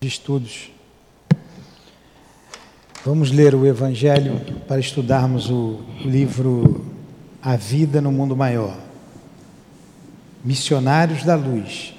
[0.00, 0.70] de estudos.
[3.04, 6.84] Vamos ler o Evangelho para estudarmos o livro
[7.42, 8.76] A Vida no Mundo Maior.
[10.44, 11.94] Missionários da Luz.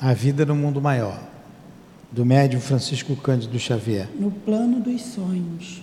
[0.00, 1.18] A Vida no Mundo Maior.
[2.12, 4.08] Do médium Francisco Cândido Xavier.
[4.16, 5.82] No plano dos sonhos.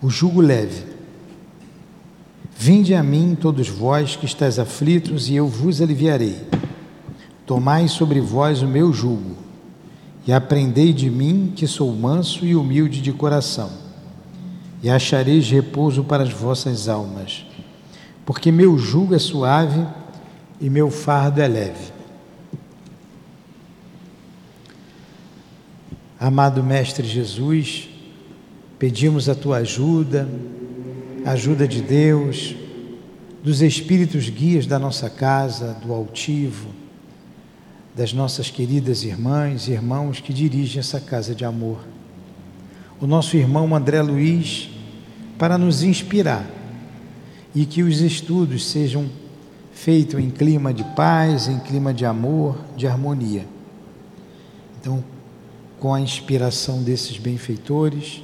[0.00, 0.84] O jugo leve.
[2.56, 6.38] Vinde a mim, todos vós que estáis aflitos, e eu vos aliviarei.
[7.50, 9.34] Tomai sobre vós o meu jugo,
[10.24, 13.72] e aprendei de mim, que sou manso e humilde de coração,
[14.80, 17.44] e achareis repouso para as vossas almas,
[18.24, 19.84] porque meu jugo é suave
[20.60, 21.92] e meu fardo é leve.
[26.20, 27.88] Amado Mestre Jesus,
[28.78, 30.28] pedimos a tua ajuda,
[31.26, 32.54] a ajuda de Deus,
[33.42, 36.78] dos espíritos guias da nossa casa, do altivo,
[37.94, 41.78] das nossas queridas irmãs e irmãos que dirigem essa casa de amor.
[43.00, 44.70] O nosso irmão André Luiz,
[45.38, 46.46] para nos inspirar
[47.54, 49.08] e que os estudos sejam
[49.72, 53.46] feitos em clima de paz, em clima de amor, de harmonia.
[54.80, 55.02] Então,
[55.78, 58.22] com a inspiração desses benfeitores,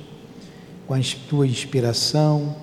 [0.87, 2.55] com a tua inspiração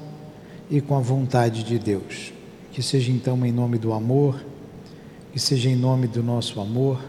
[0.70, 2.32] e com a vontade de Deus.
[2.72, 4.44] Que seja então em nome do amor
[5.34, 7.04] que seja em nome do nosso amor,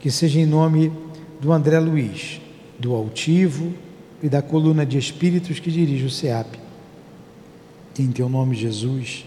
[0.00, 0.90] que seja em nome
[1.38, 2.40] do André Luiz,
[2.78, 3.74] do Altivo
[4.22, 6.58] e da coluna de espíritos que dirige o SEAP.
[7.98, 9.26] Em teu nome, Jesus,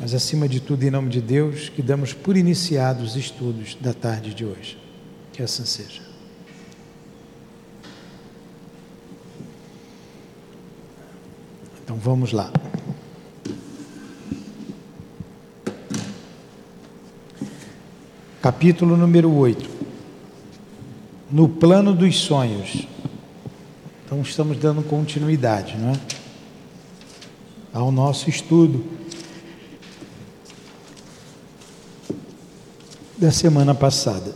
[0.00, 3.94] mas acima de tudo, em nome de Deus, que damos por iniciados os estudos da
[3.94, 4.76] tarde de hoje.
[5.32, 6.02] Que assim seja.
[11.84, 12.52] Então vamos lá.
[18.42, 19.68] Capítulo número 8.
[21.30, 22.86] No plano dos sonhos.
[24.02, 26.00] Então estamos dando continuidade, não é?
[27.70, 28.82] Ao nosso estudo
[33.18, 34.34] da semana passada.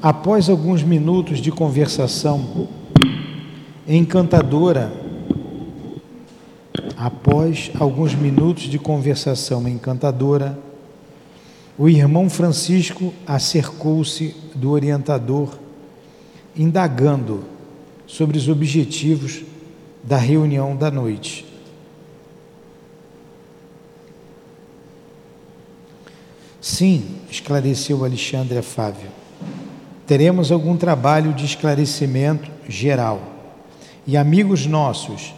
[0.00, 2.68] Após alguns minutos de conversação
[3.88, 5.01] encantadora
[6.96, 10.58] Após alguns minutos de conversação encantadora,
[11.76, 15.58] o irmão Francisco acercou-se do orientador,
[16.56, 17.44] indagando
[18.06, 19.42] sobre os objetivos
[20.02, 21.46] da reunião da noite.
[26.60, 29.08] Sim, esclareceu Alexandre Fávio.
[30.06, 33.20] Teremos algum trabalho de esclarecimento geral.
[34.06, 35.34] E amigos nossos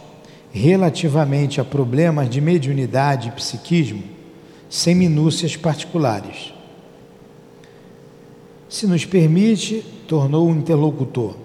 [0.57, 4.01] relativamente a problemas de mediunidade e psiquismo,
[4.69, 6.53] sem minúcias particulares.
[8.69, 11.35] Se nos permite, tornou o interlocutor,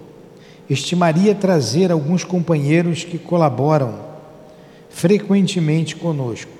[0.69, 3.99] estimaria trazer alguns companheiros que colaboram
[4.89, 6.51] frequentemente conosco.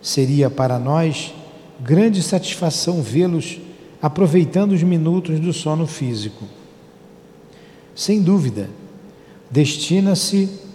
[0.00, 1.34] Seria para nós
[1.78, 3.58] grande satisfação vê-los
[4.00, 6.46] aproveitando os minutos do sono físico.
[7.94, 8.70] Sem dúvida,
[9.50, 10.69] destina-se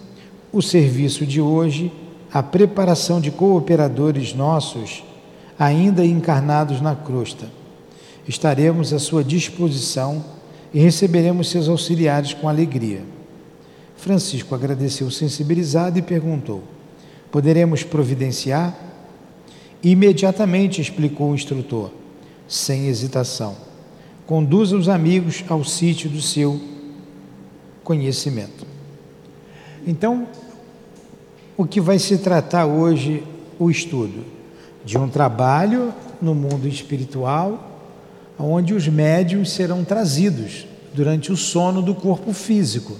[0.56, 1.92] o serviço de hoje,
[2.32, 5.04] a preparação de cooperadores nossos,
[5.58, 7.46] ainda encarnados na crosta.
[8.26, 10.24] Estaremos à sua disposição
[10.72, 13.02] e receberemos seus auxiliares com alegria.
[13.98, 16.62] Francisco agradeceu sensibilizado e perguntou:
[17.30, 18.74] Poderemos providenciar?
[19.82, 21.90] Imediatamente explicou o instrutor,
[22.48, 23.54] sem hesitação.
[24.26, 26.58] Conduza os amigos ao sítio do seu
[27.84, 28.66] conhecimento.
[29.86, 30.26] Então,
[31.56, 33.24] o que vai se tratar hoje
[33.58, 34.24] o estudo
[34.84, 37.80] de um trabalho no mundo espiritual,
[38.38, 42.96] onde os médiums serão trazidos durante o sono do corpo físico.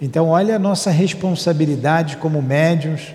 [0.00, 3.14] Então, olha a nossa responsabilidade como médiums,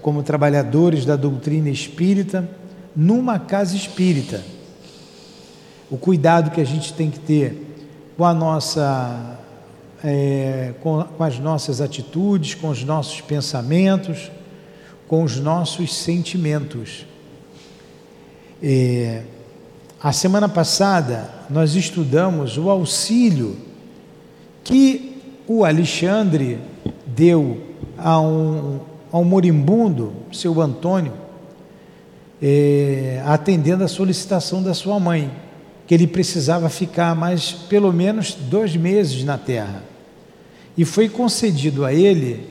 [0.00, 2.48] como trabalhadores da doutrina espírita,
[2.96, 4.42] numa casa espírita.
[5.90, 7.66] O cuidado que a gente tem que ter
[8.16, 9.37] com a nossa
[10.02, 14.30] é, com, com as nossas atitudes, com os nossos pensamentos,
[15.06, 17.06] com os nossos sentimentos.
[18.62, 19.22] É,
[20.00, 23.56] a semana passada nós estudamos o auxílio
[24.62, 25.16] que
[25.46, 26.58] o Alexandre
[27.06, 27.62] deu
[27.96, 28.80] a um,
[29.10, 31.12] a um moribundo, seu Antônio,
[32.40, 35.32] é, atendendo a solicitação da sua mãe,
[35.86, 39.87] que ele precisava ficar mais pelo menos dois meses na terra
[40.78, 42.46] e foi concedido a ele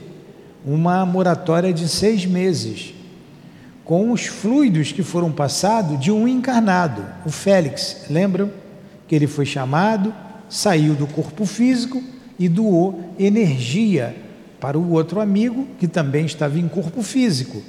[0.65, 2.93] uma moratória de seis meses,
[3.85, 8.05] com os fluidos que foram passados de um encarnado, o Félix.
[8.09, 8.51] Lembram
[9.07, 10.13] que ele foi chamado,
[10.49, 12.03] saiu do corpo físico
[12.37, 14.13] e doou energia
[14.59, 17.63] para o outro amigo que também estava em corpo físico.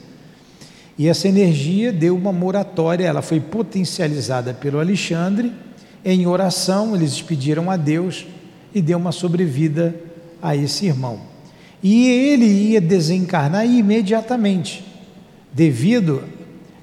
[0.99, 5.53] E essa energia deu uma moratória, ela foi potencializada pelo Alexandre.
[6.05, 8.27] Em oração, eles pediram a Deus
[8.75, 10.08] e deu uma sobrevida
[10.43, 11.21] a esse irmão.
[11.83, 14.85] E ele ia desencarnar imediatamente,
[15.53, 16.25] devido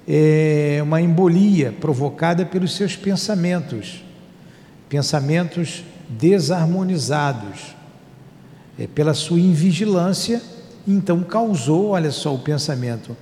[0.07, 4.03] é, uma embolia provocada pelos seus pensamentos,
[4.87, 7.75] pensamentos desarmonizados,
[8.79, 10.41] é, pela sua invigilância,
[10.87, 13.17] então causou, olha só o pensamento,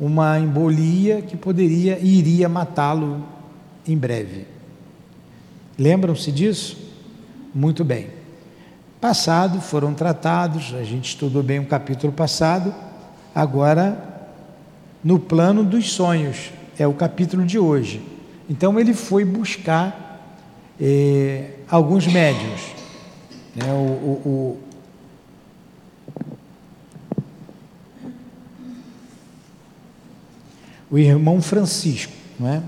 [0.00, 3.24] uma embolia que poderia e iria matá-lo
[3.86, 4.46] em breve.
[5.78, 6.76] Lembram-se disso?
[7.54, 8.21] Muito bem.
[9.02, 12.72] Passado, foram tratados, a gente estudou bem o capítulo passado,
[13.34, 14.30] agora
[15.02, 18.00] no plano dos sonhos, é o capítulo de hoje.
[18.48, 20.38] Então ele foi buscar
[20.80, 22.60] eh, alguns médios.
[23.56, 23.72] Né?
[23.72, 24.56] O, o,
[30.90, 32.62] o, o irmão Francisco, não é?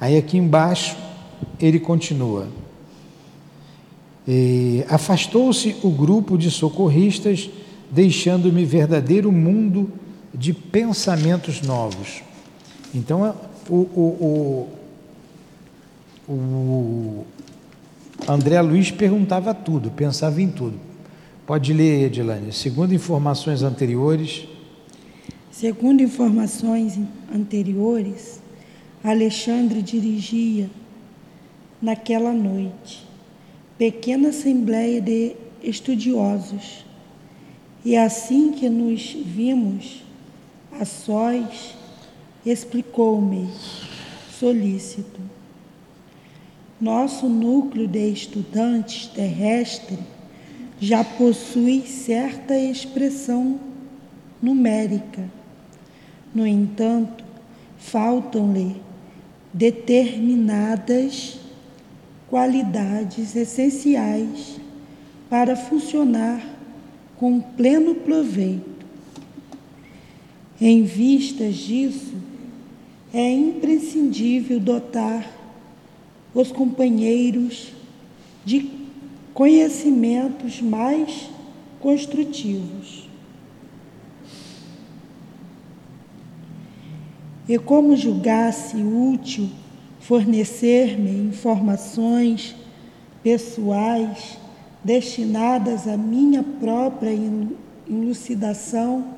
[0.00, 0.96] Aí aqui embaixo
[1.58, 2.46] ele continua.
[4.88, 7.48] Afastou-se o grupo de socorristas,
[7.90, 9.90] deixando-me verdadeiro mundo
[10.34, 12.22] de pensamentos novos.
[12.94, 13.34] Então,
[13.68, 14.68] o, o,
[16.28, 17.26] o, o
[18.28, 20.78] André Luiz perguntava tudo, pensava em tudo.
[21.46, 22.52] Pode ler, Edilane.
[22.52, 24.48] Segundo informações anteriores,
[25.58, 26.98] Segundo informações
[27.34, 28.42] anteriores,
[29.02, 30.68] Alexandre dirigia,
[31.80, 33.05] naquela noite,
[33.78, 36.84] pequena assembleia de estudiosos.
[37.84, 40.02] E assim que nos vimos
[40.72, 41.74] a sós,
[42.44, 43.48] explicou-me,
[44.38, 45.20] solícito.
[46.80, 49.98] Nosso núcleo de estudantes terrestre
[50.78, 53.58] já possui certa expressão
[54.42, 55.30] numérica
[56.36, 57.24] no entanto,
[57.78, 58.76] faltam-lhe
[59.54, 61.38] determinadas
[62.28, 64.60] qualidades essenciais
[65.28, 66.44] para funcionar
[67.16, 68.86] com pleno proveito.
[70.60, 72.14] Em vistas disso,
[73.12, 75.26] é imprescindível dotar
[76.34, 77.72] os companheiros
[78.44, 78.70] de
[79.32, 81.30] conhecimentos mais
[81.80, 83.06] construtivos.
[87.48, 89.48] e como julgasse útil
[90.06, 92.54] fornecer-me informações
[93.24, 94.38] pessoais
[94.84, 97.10] destinadas à minha própria
[97.88, 99.16] elucidação,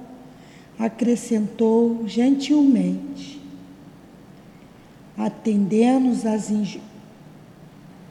[0.79, 3.39] acrescentou gentilmente.
[5.15, 6.51] Atendendo às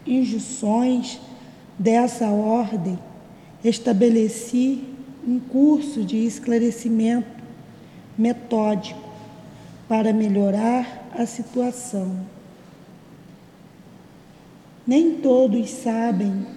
[0.05, 1.19] injunções
[1.79, 2.99] dessa ordem,
[3.63, 4.83] estabeleci
[5.27, 7.43] um curso de esclarecimento
[8.15, 9.01] metódico
[9.87, 12.36] para melhorar a situação.
[14.87, 16.47] Nem todos sabem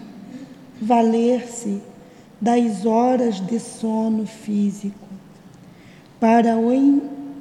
[0.81, 1.83] valer-se
[2.41, 5.09] das horas de sono físico
[6.21, 6.73] para o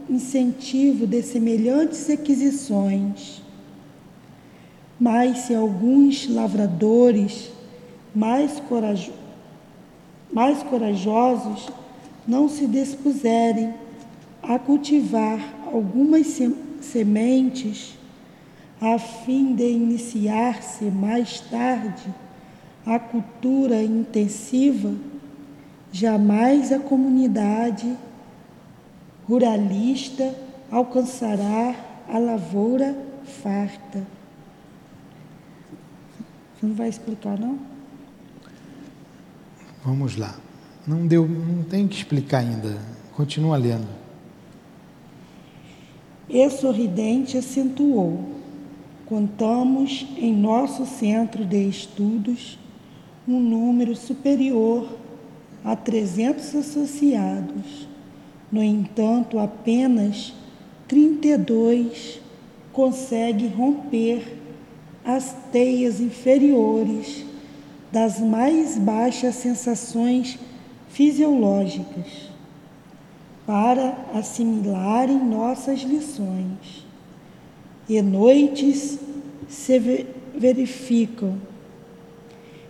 [0.10, 3.44] incentivo de semelhantes aquisições.
[5.00, 7.52] Mas se alguns lavradores
[8.14, 9.14] mais, corajo
[10.34, 11.70] mais corajosos
[12.28, 13.74] não se dispuserem
[14.42, 15.40] a cultivar
[15.72, 16.40] algumas
[16.82, 17.99] sementes
[18.82, 22.14] a fim de iniciar-se mais tarde
[22.86, 24.94] a cultura intensiva,
[25.92, 27.96] jamais a comunidade
[29.28, 30.34] ruralista
[30.72, 31.76] alcançará
[32.08, 32.98] a lavoura
[33.44, 34.06] farta.
[36.56, 37.60] Você não vai explicar, não?
[39.84, 40.36] Vamos lá.
[40.88, 42.80] Não deu, não tem que explicar ainda.
[43.16, 43.88] Continua lendo.
[46.28, 48.39] E sorridente acentuou:
[49.10, 52.60] Contamos em nosso centro de estudos
[53.28, 54.88] um número superior
[55.66, 57.88] a 300 associados.
[58.52, 60.32] No entanto, apenas
[60.88, 62.22] 32
[62.72, 64.38] conseguem romper
[65.04, 67.26] as teias inferiores
[67.92, 70.38] das mais baixas sensações
[70.88, 72.30] fisiológicas
[73.48, 76.89] para assimilarem nossas lições.
[77.90, 79.00] E noites
[79.48, 80.06] se
[80.36, 81.36] verificam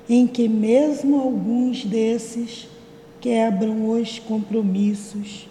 [0.07, 2.69] em que mesmo alguns desses
[3.19, 5.45] quebram os compromissos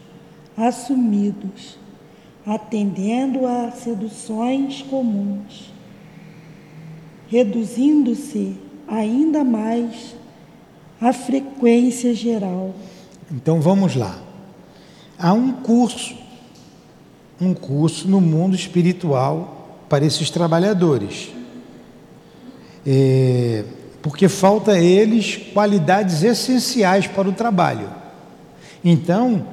[0.57, 1.79] assumidos,
[2.47, 5.71] atendendo a seduções comuns,
[7.29, 8.57] reduzindo-se
[8.89, 10.17] ainda mais
[10.99, 12.75] a frequência geral.
[13.31, 14.19] Então vamos lá.
[15.19, 16.17] Há um curso,
[17.39, 19.58] um curso no mundo espiritual
[19.89, 21.31] para esses trabalhadores.
[22.87, 23.65] É,
[24.03, 27.89] porque falta a eles qualidades essenciais para o trabalho.
[28.85, 29.47] Então,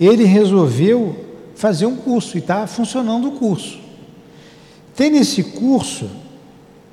[0.00, 3.78] ele resolveu fazer um curso e está funcionando o curso.
[4.96, 6.08] Tem nesse curso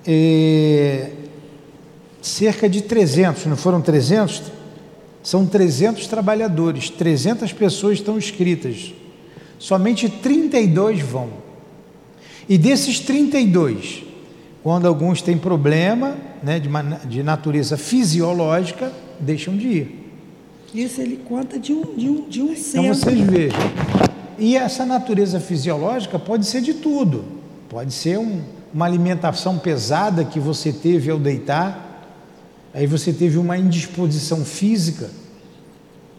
[0.06, 1.12] é,
[2.22, 4.44] cerca de 300, não foram 300?
[5.24, 8.94] São 300 trabalhadores, 300 pessoas estão inscritas.
[9.60, 11.47] Somente 32 vão.
[12.50, 14.04] E desses 32,
[14.64, 16.70] quando alguns têm problema né, de,
[17.08, 20.12] de natureza fisiológica, deixam de ir.
[20.74, 22.82] Isso ele conta de um, de um, de um centro.
[22.82, 23.60] Então vocês vejam.
[24.38, 27.24] E essa natureza fisiológica pode ser de tudo.
[27.70, 28.42] Pode ser um,
[28.74, 32.06] uma alimentação pesada que você teve ao deitar,
[32.74, 35.10] aí você teve uma indisposição física,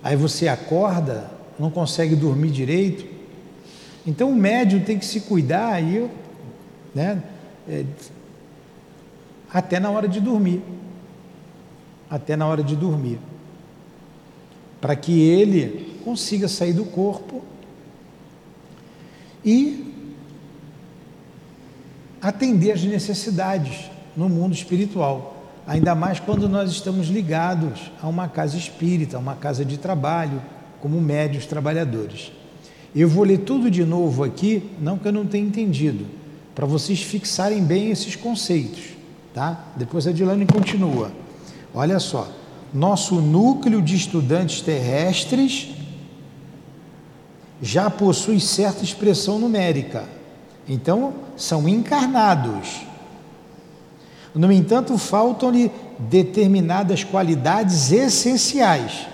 [0.02, 3.17] aí você acorda, não consegue dormir direito.
[4.08, 6.08] Então o médium tem que se cuidar e,
[6.94, 7.22] né,
[7.68, 7.84] é,
[9.52, 10.62] até na hora de dormir.
[12.08, 13.18] Até na hora de dormir.
[14.80, 17.44] Para que ele consiga sair do corpo
[19.44, 19.92] e
[22.22, 25.36] atender às necessidades no mundo espiritual.
[25.66, 30.42] Ainda mais quando nós estamos ligados a uma casa espírita, a uma casa de trabalho,
[30.80, 32.32] como médios trabalhadores.
[32.94, 36.06] Eu vou ler tudo de novo aqui, não que eu não tenha entendido,
[36.54, 38.96] para vocês fixarem bem esses conceitos,
[39.34, 39.66] tá?
[39.76, 41.12] Depois a Dilane continua.
[41.74, 42.28] Olha só,
[42.72, 45.70] nosso núcleo de estudantes terrestres
[47.60, 50.04] já possui certa expressão numérica.
[50.68, 52.82] Então, são encarnados.
[54.34, 59.06] No entanto, faltam-lhe determinadas qualidades essenciais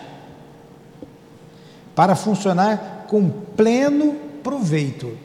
[1.94, 5.16] para funcionar com pleno proveito.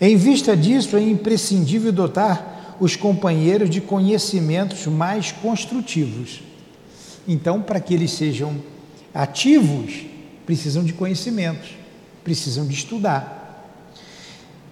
[0.00, 6.42] Em vista disso, é imprescindível dotar os companheiros de conhecimentos mais construtivos.
[7.28, 8.56] Então, para que eles sejam
[9.12, 10.06] ativos,
[10.46, 11.76] precisam de conhecimentos,
[12.24, 13.40] precisam de estudar.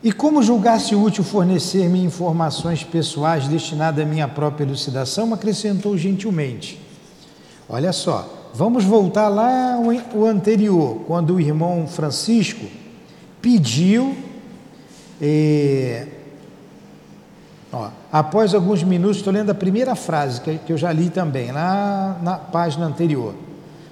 [0.03, 6.81] E como julgasse útil fornecer-me informações pessoais destinadas à minha própria elucidação, acrescentou gentilmente:
[7.69, 9.79] Olha só, vamos voltar lá
[10.15, 12.67] o anterior, quando o irmão Francisco
[13.41, 14.17] pediu,
[15.21, 16.07] eh,
[17.73, 21.53] ó, após alguns minutos, estou lendo a primeira frase que, que eu já li também,
[21.53, 23.35] lá na página anterior.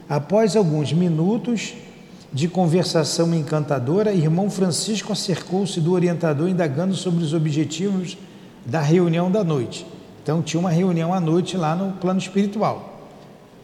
[0.08, 1.74] Após alguns minutos
[2.32, 8.18] de conversação encantadora, irmão Francisco acercou-se do orientador indagando sobre os objetivos
[8.64, 9.86] da reunião da noite.
[10.22, 12.95] Então tinha uma reunião à noite lá no plano espiritual.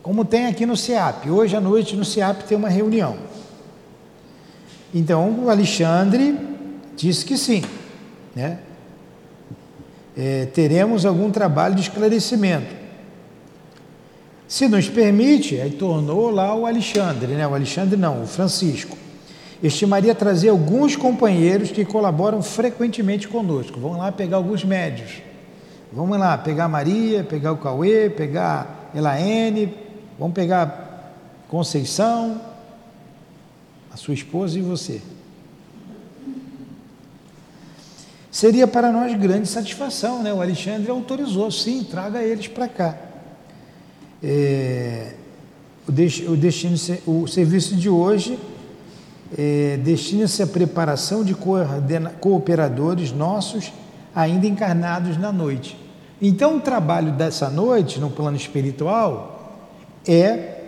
[0.02, 1.30] Como tem aqui no SEAP.
[1.30, 3.16] Hoje à noite no SEAP tem uma reunião.
[4.92, 6.36] Então o Alexandre
[6.96, 7.62] disse que sim.
[8.34, 8.58] Né?
[10.16, 12.82] É, teremos algum trabalho de esclarecimento.
[14.48, 17.46] Se nos permite, aí tornou lá o Alexandre, né?
[17.46, 18.98] O Alexandre não, o Francisco.
[19.62, 23.80] Estimaria trazer alguns companheiros que colaboram frequentemente conosco.
[23.80, 25.22] Vamos lá pegar alguns médios.
[25.90, 29.72] Vamos lá pegar a Maria, pegar o Cauê, pegar Elaine,
[30.18, 30.90] vamos pegar
[31.48, 32.40] Conceição,
[33.92, 35.02] a sua esposa e você.
[38.30, 40.32] Seria para nós grande satisfação, né?
[40.32, 43.12] O Alexandre autorizou, sim, traga eles para cá
[44.22, 45.14] é,
[45.86, 46.76] o, destino,
[47.06, 48.38] o serviço de hoje
[49.36, 51.34] é, destina-se à preparação de
[52.20, 53.72] cooperadores nossos
[54.14, 55.76] ainda encarnados na noite.
[56.20, 59.41] Então, o trabalho dessa noite, no plano espiritual,
[60.06, 60.60] é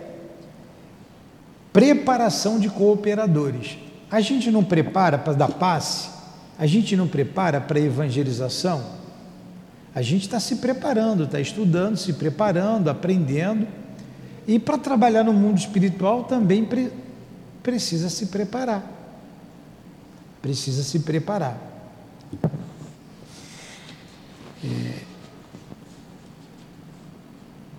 [1.73, 3.77] preparação de cooperadores.
[4.09, 6.09] A gente não prepara para dar passe,
[6.57, 8.83] a gente não prepara para evangelização,
[9.93, 13.67] a gente está se preparando, está estudando, se preparando, aprendendo.
[14.47, 16.91] E para trabalhar no mundo espiritual também pre
[17.63, 18.83] precisa se preparar.
[20.41, 21.57] Precisa se preparar.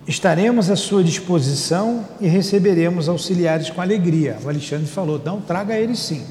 [0.07, 4.37] Estaremos à sua disposição e receberemos auxiliares com alegria.
[4.43, 6.23] O Alexandre falou: não, traga eles sim.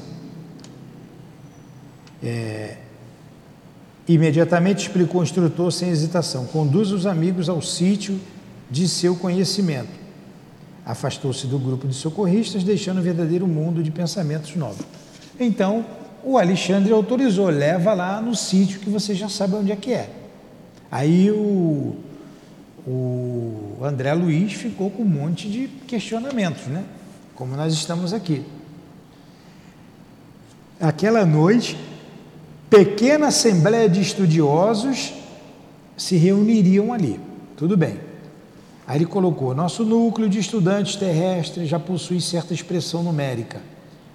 [2.23, 2.77] É,
[4.07, 8.19] Imediatamente explicou o instrutor sem hesitação: conduz os amigos ao sítio
[8.71, 10.07] de seu conhecimento.
[10.85, 14.85] afastou-se do grupo de socorristas, deixando um verdadeiro mundo de pensamentos novos.
[15.37, 15.85] Então,
[16.23, 20.09] o Alexandre autorizou, leva lá no sítio que você já sabe onde é que é.
[20.89, 21.97] Aí o,
[22.89, 26.85] o André Luiz ficou com um monte de questionamentos, né?
[27.35, 28.45] Como nós estamos aqui.
[30.79, 31.77] Aquela noite,
[32.69, 35.13] pequena assembleia de estudiosos
[35.97, 37.19] se reuniriam ali.
[37.57, 37.99] Tudo bem.
[38.87, 43.61] Aí ele colocou: nosso núcleo de estudantes terrestres já possui certa expressão numérica.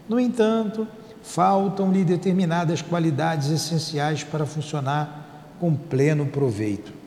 [0.08, 0.88] No entanto,
[1.22, 7.01] faltam-lhe determinadas qualidades essenciais para funcionar com pleno proveito.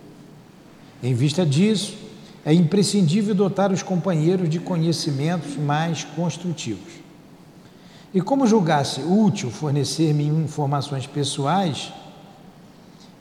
[1.01, 1.95] Em vista disso,
[2.45, 6.93] é imprescindível dotar os companheiros de conhecimentos mais construtivos.
[8.13, 11.91] E como julgasse útil fornecer-me informações pessoais,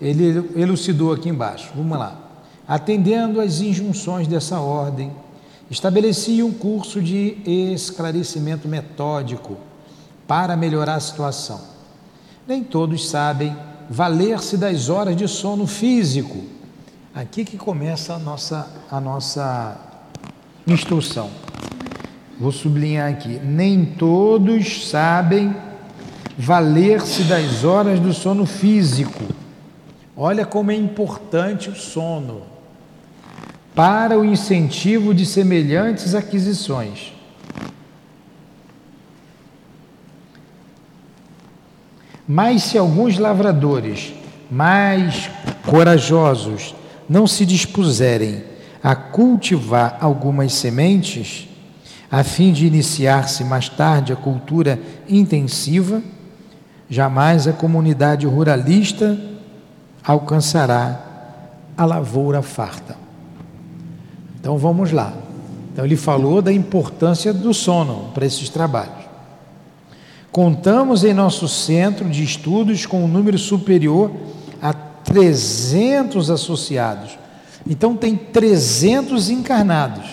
[0.00, 1.72] ele elucidou aqui embaixo.
[1.74, 2.20] Vamos lá.
[2.66, 5.10] Atendendo às injunções dessa ordem,
[5.70, 7.38] estabeleci um curso de
[7.74, 9.56] esclarecimento metódico
[10.26, 11.60] para melhorar a situação.
[12.46, 13.56] Nem todos sabem
[13.88, 16.53] valer-se das horas de sono físico.
[17.14, 19.80] Aqui que começa a nossa, a nossa
[20.66, 21.30] instrução.
[22.40, 23.38] Vou sublinhar aqui.
[23.38, 25.54] Nem todos sabem
[26.36, 29.22] valer-se das horas do sono físico.
[30.16, 32.42] Olha como é importante o sono
[33.76, 37.12] para o incentivo de semelhantes aquisições.
[42.26, 44.12] Mas se alguns lavradores
[44.50, 45.30] mais
[45.64, 46.74] corajosos
[47.08, 48.42] não se dispuserem
[48.82, 51.48] a cultivar algumas sementes,
[52.10, 56.02] a fim de iniciar-se mais tarde a cultura intensiva,
[56.88, 59.18] jamais a comunidade ruralista
[60.02, 61.00] alcançará
[61.76, 62.96] a lavoura farta.
[64.38, 65.12] Então vamos lá.
[65.72, 69.04] Então ele falou da importância do sono para esses trabalhos.
[70.30, 74.10] Contamos em nosso centro de estudos com um número superior
[75.14, 77.16] 300 associados.
[77.64, 80.04] Então tem 300 encarnados.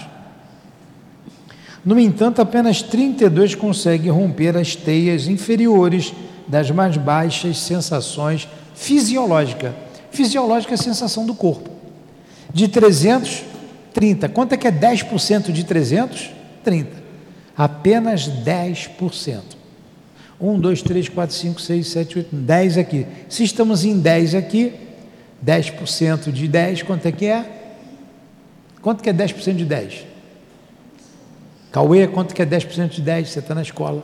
[1.83, 6.13] No entanto, apenas 32 conseguem romper as teias inferiores
[6.47, 9.73] das mais baixas sensações fisiológicas.
[10.11, 11.71] Fisiológica é a sensação do corpo.
[12.53, 13.43] De 300,
[13.93, 14.29] 30.
[14.29, 16.29] Quanto é que é 10% de 300?
[16.63, 16.91] 30.
[17.57, 19.39] Apenas 10%.
[20.39, 23.07] 1, 2, 3, 4, 5, 6, 7, 8, 10 aqui.
[23.27, 24.90] Se estamos em 10 aqui,
[25.45, 27.45] 10% de 10, quanto é que é?
[28.81, 30.05] Quanto que é 10% de 10?
[31.71, 33.29] Cauê, quanto que é 10% de 10?
[33.29, 34.03] Você está na escola.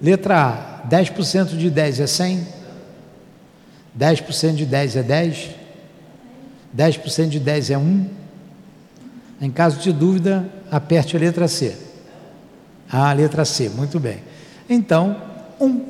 [0.00, 2.46] Letra A, 10% de 10 é 100?
[3.98, 5.50] 10% de 10 é 10?
[6.76, 8.10] 10% de 10 é 1?
[9.40, 11.76] Em caso de dúvida, aperte a letra C.
[12.90, 14.18] Ah, letra C, muito bem.
[14.68, 15.16] Então,
[15.60, 15.84] 1.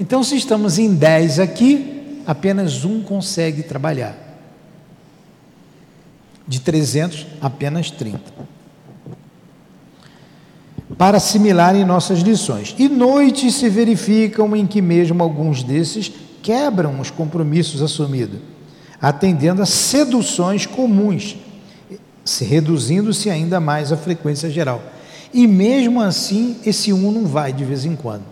[0.00, 4.16] Então, se estamos em 10 aqui, apenas um consegue trabalhar.
[6.46, 8.42] De 300, apenas 30
[11.02, 12.74] para assimilarem nossas lições.
[12.78, 18.38] E noites se verificam em que mesmo alguns desses quebram os compromissos assumidos,
[19.00, 21.36] atendendo a seduções comuns,
[22.24, 24.82] se reduzindo-se ainda mais a frequência geral.
[25.34, 28.24] E mesmo assim, esse um não vai de vez em quando.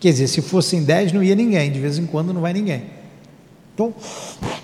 [0.00, 2.95] Quer dizer, se fossem 10 não ia ninguém, de vez em quando não vai ninguém.
[3.76, 3.92] Então,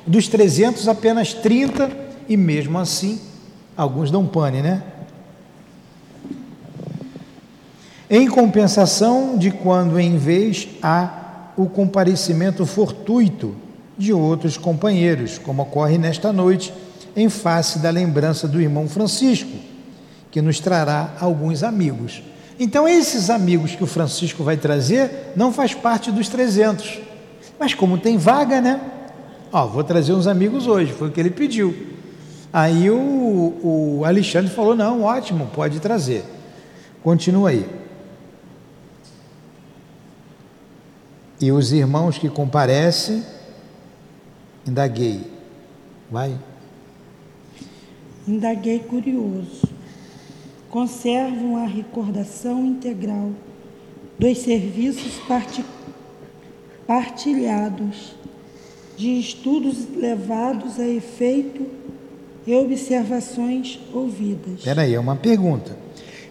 [0.06, 1.90] dos 300, apenas 30,
[2.26, 3.20] e mesmo assim,
[3.76, 4.82] alguns dão pane, né?
[8.14, 13.54] em compensação de quando, em vez, há o comparecimento fortuito
[13.96, 16.74] de outros companheiros, como ocorre nesta noite,
[17.16, 19.56] em face da lembrança do irmão Francisco,
[20.30, 22.22] que nos trará alguns amigos.
[22.58, 27.00] Então, esses amigos que o Francisco vai trazer não faz parte dos 300.
[27.58, 28.78] Mas como tem vaga, né?
[29.52, 31.76] Ó, vou trazer uns amigos hoje, foi o que ele pediu.
[32.52, 36.24] Aí o, o Alexandre falou: não, ótimo, pode trazer.
[37.02, 37.66] Continua aí.
[41.40, 43.24] E os irmãos que comparecem,
[44.66, 45.30] indaguei.
[46.10, 46.38] Vai.
[48.28, 49.68] Indaguei curioso.
[50.70, 53.32] Conservam a recordação integral
[54.18, 55.20] dos serviços
[56.86, 58.14] partilhados,
[58.96, 61.66] de estudos levados a efeito
[62.46, 64.58] e observações ouvidas.
[64.58, 65.76] Espera aí, é uma pergunta.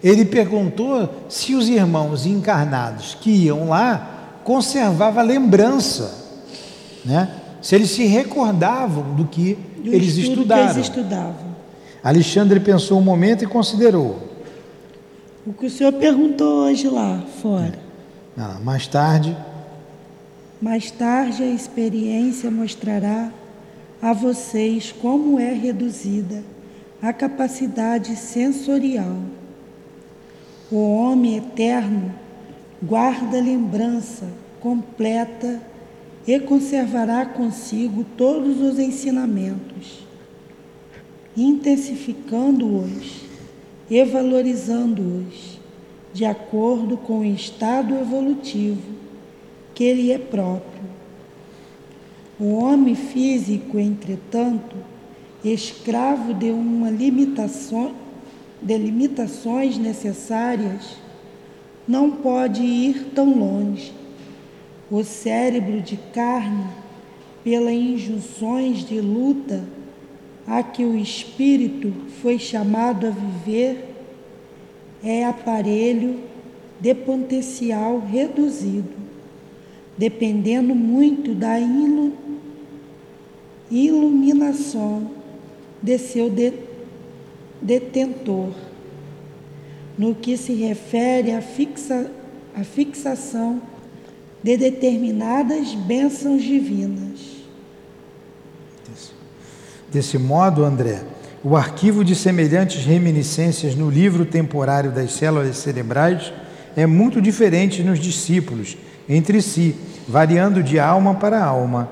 [0.04, 6.20] Ele perguntou se os irmãos encarnados que iam lá conservava lembrança,
[7.06, 7.38] né?
[7.62, 10.66] Se eles se recordavam do que do eles estudaram.
[10.66, 11.52] Que eles estudavam.
[12.04, 14.20] Alexandre pensou um momento e considerou.
[15.46, 17.80] O que o senhor perguntou hoje lá fora.
[18.36, 19.38] Ah, mais tarde.
[20.62, 23.34] Mais tarde a experiência mostrará
[24.00, 26.44] a vocês como é reduzida
[27.02, 29.18] a capacidade sensorial.
[30.72, 32.14] O homem eterno
[32.80, 34.28] guarda lembrança
[34.60, 35.60] completa
[36.28, 40.06] e conservará consigo todos os ensinamentos,
[41.36, 43.22] intensificando-os
[43.90, 45.60] e valorizando-os
[46.14, 49.01] de acordo com o estado evolutivo
[49.82, 50.84] que lhe é próprio.
[52.40, 54.76] O homem físico, entretanto,
[55.44, 57.92] escravo de uma limitação,
[58.62, 60.98] de limitações necessárias,
[61.88, 63.92] não pode ir tão longe.
[64.92, 66.68] O cérebro de carne,
[67.44, 69.64] pelas injunções de luta
[70.46, 71.92] a que o espírito
[72.22, 73.96] foi chamado a viver,
[75.04, 76.20] é aparelho
[76.80, 79.01] de potencial reduzido,
[79.98, 81.58] dependendo muito da
[83.70, 85.12] iluminação
[85.82, 86.54] de seu de,
[87.62, 88.52] detentor.
[89.98, 92.10] No que se refere à, fixa,
[92.56, 93.62] à fixação
[94.42, 97.20] de determinadas bênçãos divinas.
[99.92, 101.04] Desse modo, André,
[101.44, 106.32] o arquivo de semelhantes reminiscências no livro temporário das células cerebrais
[106.76, 108.78] é muito diferente nos discípulos,
[109.14, 109.76] entre si,
[110.08, 111.90] variando de alma para alma.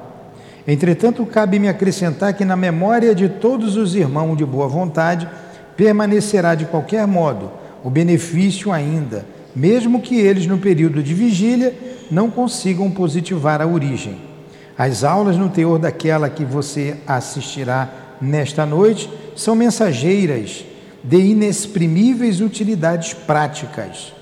[0.65, 5.27] Entretanto, cabe-me acrescentar que na memória de todos os irmãos de boa vontade
[5.75, 7.51] permanecerá de qualquer modo
[7.83, 11.73] o benefício ainda, mesmo que eles no período de vigília
[12.09, 14.17] não consigam positivar a origem.
[14.77, 17.89] As aulas no teor daquela que você assistirá
[18.21, 20.63] nesta noite são mensageiras
[21.03, 24.13] de inexprimíveis utilidades práticas.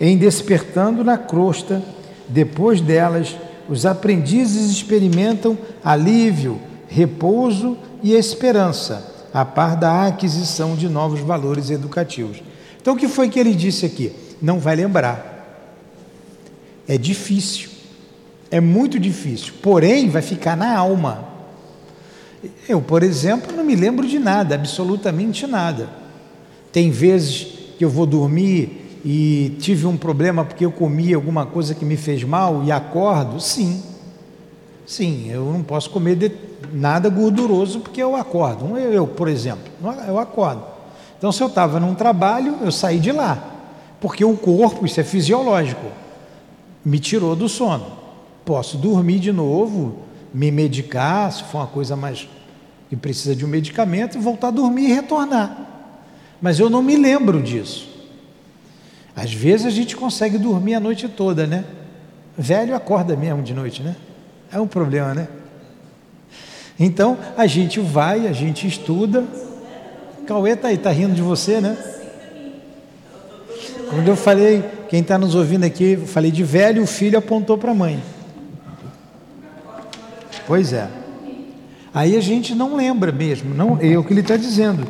[0.00, 1.82] Em despertando na crosta,
[2.30, 3.36] depois delas,
[3.68, 12.42] os aprendizes experimentam alívio, repouso e esperança, a par da aquisição de novos valores educativos.
[12.80, 14.12] Então, o que foi que ele disse aqui?
[14.40, 15.28] Não vai lembrar.
[16.86, 17.68] É difícil.
[18.50, 21.28] É muito difícil, porém vai ficar na alma.
[22.68, 25.88] Eu, por exemplo, não me lembro de nada, absolutamente nada.
[26.72, 31.74] Tem vezes que eu vou dormir e tive um problema porque eu comi alguma coisa
[31.74, 33.40] que me fez mal e acordo?
[33.40, 33.82] Sim.
[34.86, 36.32] Sim, eu não posso comer de
[36.72, 38.76] nada gorduroso porque eu acordo.
[38.76, 39.72] Eu, eu por exemplo,
[40.06, 40.64] eu acordo.
[41.16, 43.38] Então, se eu estava num trabalho, eu saí de lá,
[44.00, 45.86] porque o corpo, isso é fisiológico,
[46.82, 47.86] me tirou do sono.
[48.42, 49.96] Posso dormir de novo,
[50.32, 52.26] me medicar, se for uma coisa mais
[52.88, 55.68] que precisa de um medicamento, e voltar a dormir e retornar.
[56.40, 57.89] Mas eu não me lembro disso.
[59.14, 61.64] Às vezes a gente consegue dormir a noite toda, né?
[62.36, 63.96] Velho acorda mesmo de noite, né?
[64.52, 65.28] É um problema, né?
[66.78, 69.24] Então a gente vai, a gente estuda.
[70.26, 71.76] Cauê está aí, está rindo de você, né?
[73.90, 77.58] Quando eu falei, quem está nos ouvindo aqui, eu falei de velho, o filho apontou
[77.58, 78.00] para a mãe.
[80.46, 80.88] Pois é.
[81.92, 84.86] Aí a gente não lembra mesmo, não é o que ele está dizendo.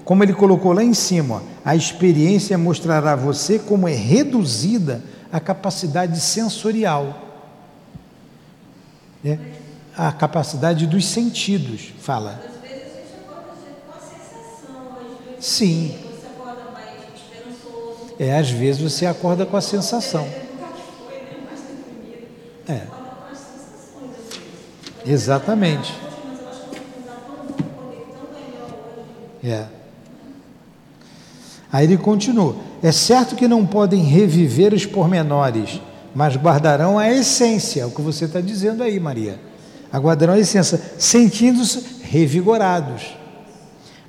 [0.00, 5.38] Como ele colocou lá em cima, a experiência mostrará a você como é reduzida a
[5.38, 7.22] capacidade sensorial.
[9.24, 9.38] É,
[9.96, 12.32] a capacidade dos sentidos, fala.
[12.32, 13.54] Às vezes a gente acorda
[13.86, 15.98] com a sensação, às vezes Sim.
[16.02, 18.14] você acorda mais esperançoso.
[18.18, 20.28] É, às vezes você acorda com a sensação.
[22.68, 22.82] É.
[25.06, 25.94] Exatamente.
[29.42, 29.66] É.
[31.74, 35.80] Aí ele continua: é certo que não podem reviver os pormenores,
[36.14, 39.40] mas guardarão a essência, é o que você está dizendo aí, Maria.
[39.92, 43.16] Aguardarão a essência, sentindo-se revigorados,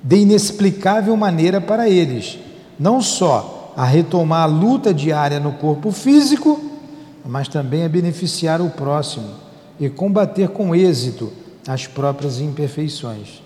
[0.00, 2.38] de inexplicável maneira para eles,
[2.78, 6.60] não só a retomar a luta diária no corpo físico,
[7.24, 9.28] mas também a beneficiar o próximo
[9.80, 11.32] e combater com êxito
[11.66, 13.42] as próprias imperfeições.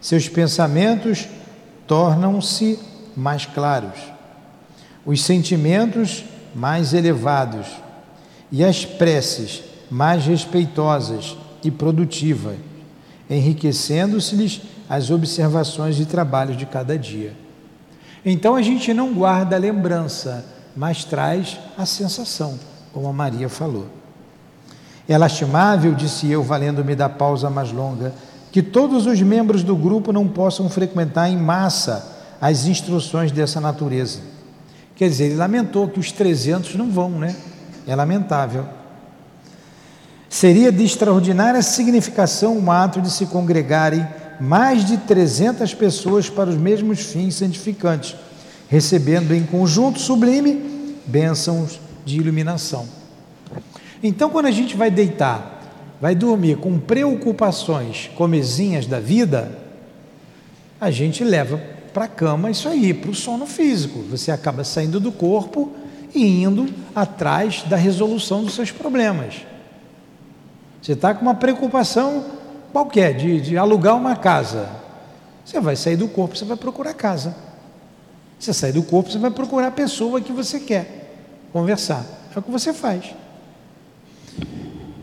[0.00, 1.28] Seus pensamentos
[1.86, 2.76] tornam-se
[3.16, 3.98] mais claros,
[5.04, 6.24] os sentimentos
[6.54, 7.66] mais elevados
[8.50, 12.56] e as preces mais respeitosas e produtivas,
[13.28, 17.34] enriquecendo-se-lhes as observações e trabalhos de cada dia.
[18.24, 20.44] Então a gente não guarda a lembrança,
[20.76, 22.58] mas traz a sensação,
[22.92, 23.86] como a Maria falou.
[25.06, 28.14] É lastimável, disse eu, valendo-me da pausa mais longa,
[28.50, 34.20] que todos os membros do grupo não possam frequentar em massa as instruções dessa natureza.
[34.96, 37.34] Quer dizer, ele lamentou que os 300 não vão, né?
[37.86, 38.64] É lamentável.
[40.28, 44.06] Seria de extraordinária significação o ato de se congregarem
[44.40, 48.16] mais de 300 pessoas para os mesmos fins santificantes,
[48.68, 52.88] recebendo em conjunto sublime bênçãos de iluminação.
[54.02, 55.62] Então, quando a gente vai deitar,
[56.00, 59.58] vai dormir com preocupações comezinhas da vida,
[60.80, 61.60] a gente leva
[61.94, 64.00] para a cama isso aí, para o sono físico.
[64.10, 65.72] Você acaba saindo do corpo
[66.12, 69.36] e indo atrás da resolução dos seus problemas.
[70.82, 72.24] Você está com uma preocupação
[72.72, 74.68] qualquer de, de alugar uma casa.
[75.44, 77.36] Você vai sair do corpo, você vai procurar casa.
[78.38, 81.14] Você sai do corpo, você vai procurar a pessoa que você quer
[81.52, 82.04] conversar.
[82.34, 83.14] É o que você faz.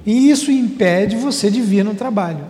[0.06, 2.45] E isso impede você de vir no trabalho.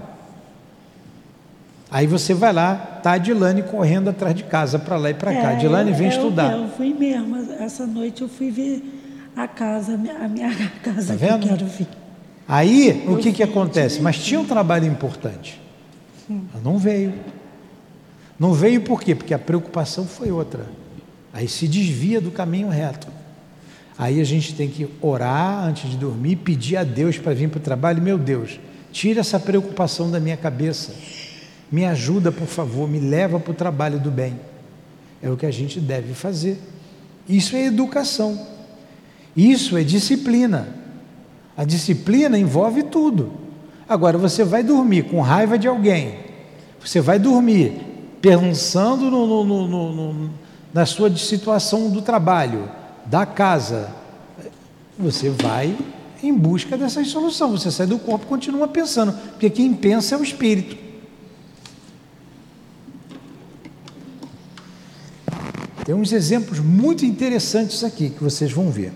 [1.92, 5.34] Aí você vai lá, tá a Dilane correndo atrás de casa, para lá e para
[5.34, 5.52] cá.
[5.52, 6.54] É, Dilane vem eu, estudar.
[6.54, 8.82] Eu fui mesmo, essa noite eu fui ver
[9.36, 10.50] a casa, a minha
[10.82, 11.44] casa tá que vendo?
[11.44, 11.88] eu quero ver.
[12.48, 14.02] Aí, o que, que acontece?
[14.02, 15.62] Mas tinha um trabalho importante.
[16.64, 17.14] Não veio.
[18.40, 19.14] Não veio por quê?
[19.14, 20.66] Porque a preocupação foi outra.
[21.34, 23.08] Aí se desvia do caminho reto.
[23.98, 27.60] Aí a gente tem que orar antes de dormir, pedir a Deus para vir para
[27.60, 28.02] o trabalho.
[28.02, 28.60] Meu Deus,
[28.92, 30.94] tira essa preocupação da minha cabeça.
[31.72, 34.40] Me ajuda, por favor, me leva para o trabalho do bem.
[35.22, 36.60] É o que a gente deve fazer.
[37.30, 38.48] Isso é educação.
[39.36, 40.68] Isso é disciplina.
[41.56, 43.32] A disciplina envolve tudo.
[43.88, 46.18] Agora, você vai dormir com raiva de alguém,
[46.80, 47.74] você vai dormir
[48.22, 50.30] pensando no, no, no,
[50.74, 52.70] na sua situação do trabalho,
[53.06, 53.90] da casa,
[54.98, 55.76] você vai
[56.24, 57.52] em busca dessa solução.
[57.52, 60.91] Você sai do corpo e continua pensando, porque quem pensa é o espírito.
[65.84, 68.94] Tem uns exemplos muito interessantes aqui que vocês vão ver.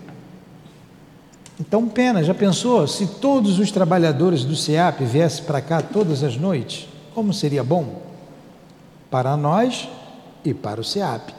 [1.58, 6.36] Então, pena, já pensou se todos os trabalhadores do SEAP viessem para cá todas as
[6.36, 6.88] noites?
[7.14, 8.02] Como seria bom?
[9.10, 9.88] Para nós
[10.44, 11.30] e para o SEAP.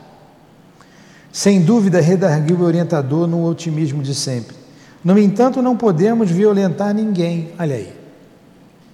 [1.31, 4.55] Sem dúvida, redarguiu o orientador no otimismo de sempre.
[5.03, 7.53] No entanto, não podemos violentar ninguém.
[7.59, 7.93] Olha aí.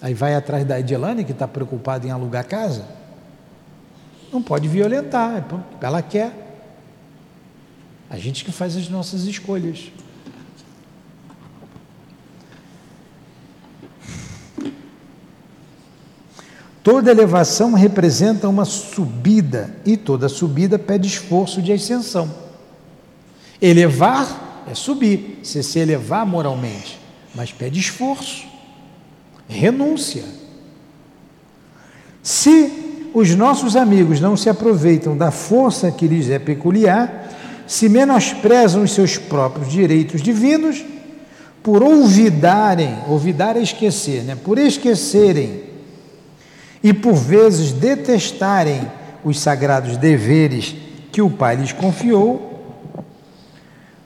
[0.01, 2.83] Aí vai atrás da Edilane, que está preocupada em alugar casa.
[4.31, 6.42] Não pode violentar, é ela quer.
[8.13, 9.91] A gente que faz as nossas escolhas.
[16.83, 22.31] Toda elevação representa uma subida e toda subida pede esforço de ascensão.
[23.59, 26.99] Elevar é subir, você se elevar moralmente,
[27.33, 28.45] mas pede esforço,
[29.47, 30.23] renúncia.
[32.21, 37.22] Se os nossos amigos não se aproveitam da força que lhes é peculiar,
[37.67, 40.83] se menosprezam os seus próprios direitos divinos,
[41.63, 44.35] por olvidarem, olvidar é esquecer, né?
[44.35, 45.63] por esquecerem
[46.83, 48.81] e por vezes detestarem
[49.23, 50.75] os sagrados deveres
[51.11, 52.51] que o Pai lhes confiou,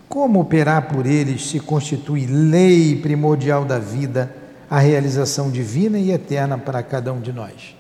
[0.08, 4.34] como operar por eles se constitui lei primordial da vida,
[4.70, 7.76] a realização divina e eterna para cada um de nós?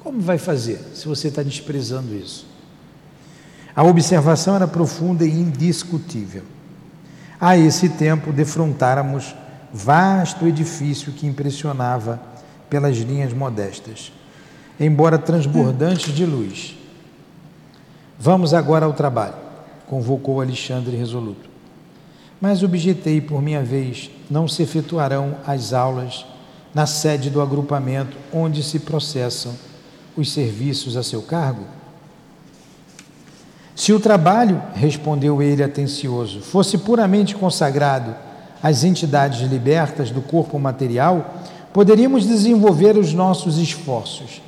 [0.00, 2.53] Como vai fazer se você está desprezando isso?
[3.76, 6.42] A observação era profunda e indiscutível.
[7.40, 9.34] A esse tempo defrontáramos
[9.72, 12.20] vasto edifício que impressionava
[12.70, 14.12] pelas linhas modestas,
[14.78, 16.76] embora transbordantes de luz.
[18.18, 19.34] Vamos agora ao trabalho,
[19.88, 21.50] convocou Alexandre resoluto.
[22.40, 26.24] Mas objetei por minha vez, não se efetuarão as aulas
[26.72, 29.54] na sede do agrupamento onde se processam
[30.16, 31.64] os serviços a seu cargo?
[33.74, 38.14] Se o trabalho, respondeu ele atencioso, fosse puramente consagrado
[38.62, 41.34] às entidades libertas do corpo material,
[41.72, 44.40] poderíamos desenvolver os nossos esforços.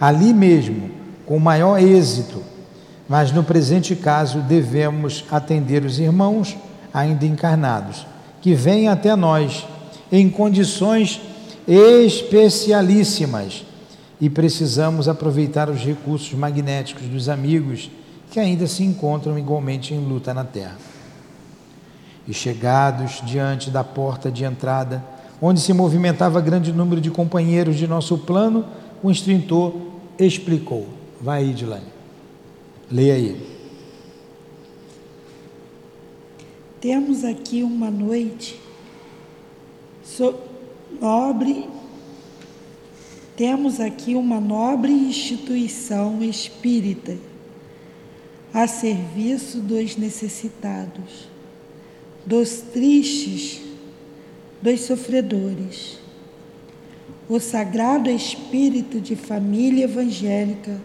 [0.00, 0.90] Ali mesmo,
[1.26, 2.42] com maior êxito,
[3.06, 6.56] mas no presente caso devemos atender os irmãos
[6.92, 8.06] ainda encarnados,
[8.40, 9.66] que vêm até nós
[10.10, 11.20] em condições
[11.68, 13.64] especialíssimas.
[14.20, 17.90] E precisamos aproveitar os recursos magnéticos dos amigos
[18.34, 20.76] que ainda se encontram igualmente em luta na Terra.
[22.26, 25.04] E chegados diante da porta de entrada,
[25.40, 28.64] onde se movimentava grande número de companheiros de nosso plano,
[29.04, 29.72] o instrutor
[30.18, 30.88] explicou.
[31.20, 31.86] Vai aí, Dilane.
[32.90, 33.54] Leia aí.
[36.80, 38.60] Temos aqui uma noite
[40.02, 40.34] so,
[41.00, 41.68] nobre
[43.36, 47.16] Temos aqui uma nobre instituição espírita
[48.54, 51.28] a serviço dos necessitados,
[52.24, 53.60] dos tristes,
[54.62, 55.98] dos sofredores.
[57.28, 60.80] O sagrado espírito de família evangélica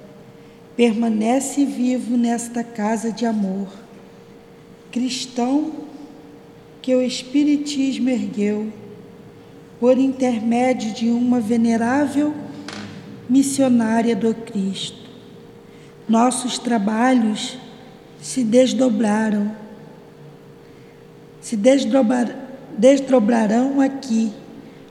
[0.75, 3.67] permanece vivo nesta casa de amor
[4.91, 5.71] cristão
[6.81, 8.71] que o Espiritismo ergueu
[9.79, 12.33] por intermédio de uma venerável
[13.29, 15.08] missionária do Cristo.
[16.09, 17.57] Nossos trabalhos
[18.19, 19.51] se desdobraram,
[21.39, 22.35] se desdobrar,
[22.77, 24.33] desdobrarão aqui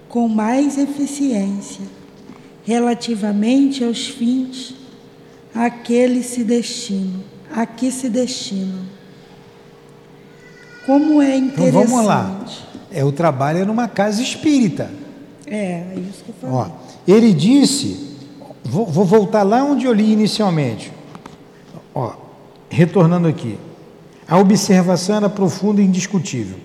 [0.08, 1.84] com mais eficiência
[2.64, 4.74] relativamente aos fins
[5.54, 8.84] a que se destinam, a que se destinam.
[10.86, 11.68] Como é interessante.
[11.68, 12.44] Então vamos lá.
[12.90, 14.90] É o trabalho é numa casa espírita.
[15.46, 16.56] É, é isso que eu falei.
[16.56, 16.70] Ó,
[17.06, 18.16] ele disse,
[18.64, 20.92] vou, vou voltar lá onde eu li inicialmente.
[21.98, 22.12] Ó,
[22.70, 23.58] retornando aqui.
[24.28, 26.56] A observação era profunda e indiscutível.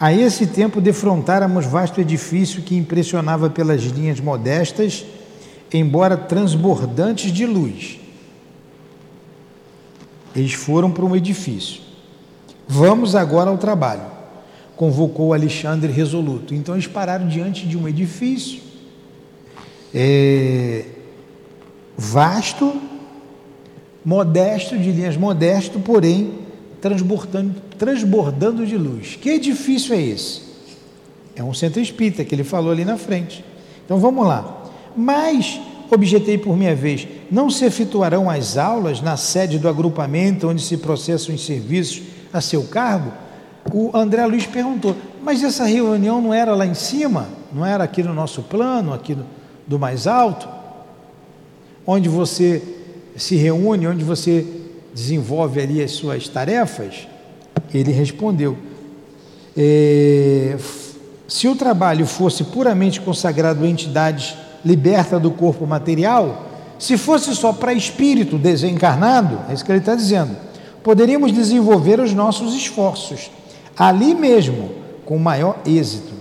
[0.00, 5.04] A esse tempo defrontáramos vasto edifício que impressionava pelas linhas modestas,
[5.72, 8.00] embora transbordantes de luz.
[10.34, 11.80] Eles foram para um edifício.
[12.66, 14.02] Vamos agora ao trabalho,
[14.74, 16.56] convocou Alexandre resoluto.
[16.56, 18.60] Então eles pararam diante de um edifício
[19.94, 20.86] é,
[21.96, 22.80] vasto,
[24.04, 26.32] modesto, de linhas modesto, porém
[26.80, 29.16] transbordando, transbordando de luz.
[29.20, 30.42] Que edifício é esse?
[31.34, 33.44] É um centro espírita que ele falou ali na frente.
[33.84, 34.64] Então vamos lá.
[34.96, 35.60] Mas,
[35.90, 40.76] objetei por minha vez, não se efetuarão as aulas na sede do agrupamento onde se
[40.76, 43.12] processam os serviços a seu cargo,
[43.72, 47.28] o André Luiz perguntou: mas essa reunião não era lá em cima?
[47.52, 49.24] Não era aqui no nosso plano, aqui no,
[49.66, 50.48] do mais alto?
[51.86, 52.81] Onde você
[53.16, 54.46] se reúne, onde você
[54.94, 57.06] desenvolve ali as suas tarefas?
[57.72, 58.56] Ele respondeu:
[59.56, 60.56] é,
[61.28, 66.48] se o trabalho fosse puramente consagrado a entidades libertas do corpo material,
[66.78, 72.12] se fosse só para espírito desencarnado, é isso que ele está dizendo poderíamos desenvolver os
[72.12, 73.30] nossos esforços
[73.76, 74.70] ali mesmo,
[75.04, 76.12] com maior êxito.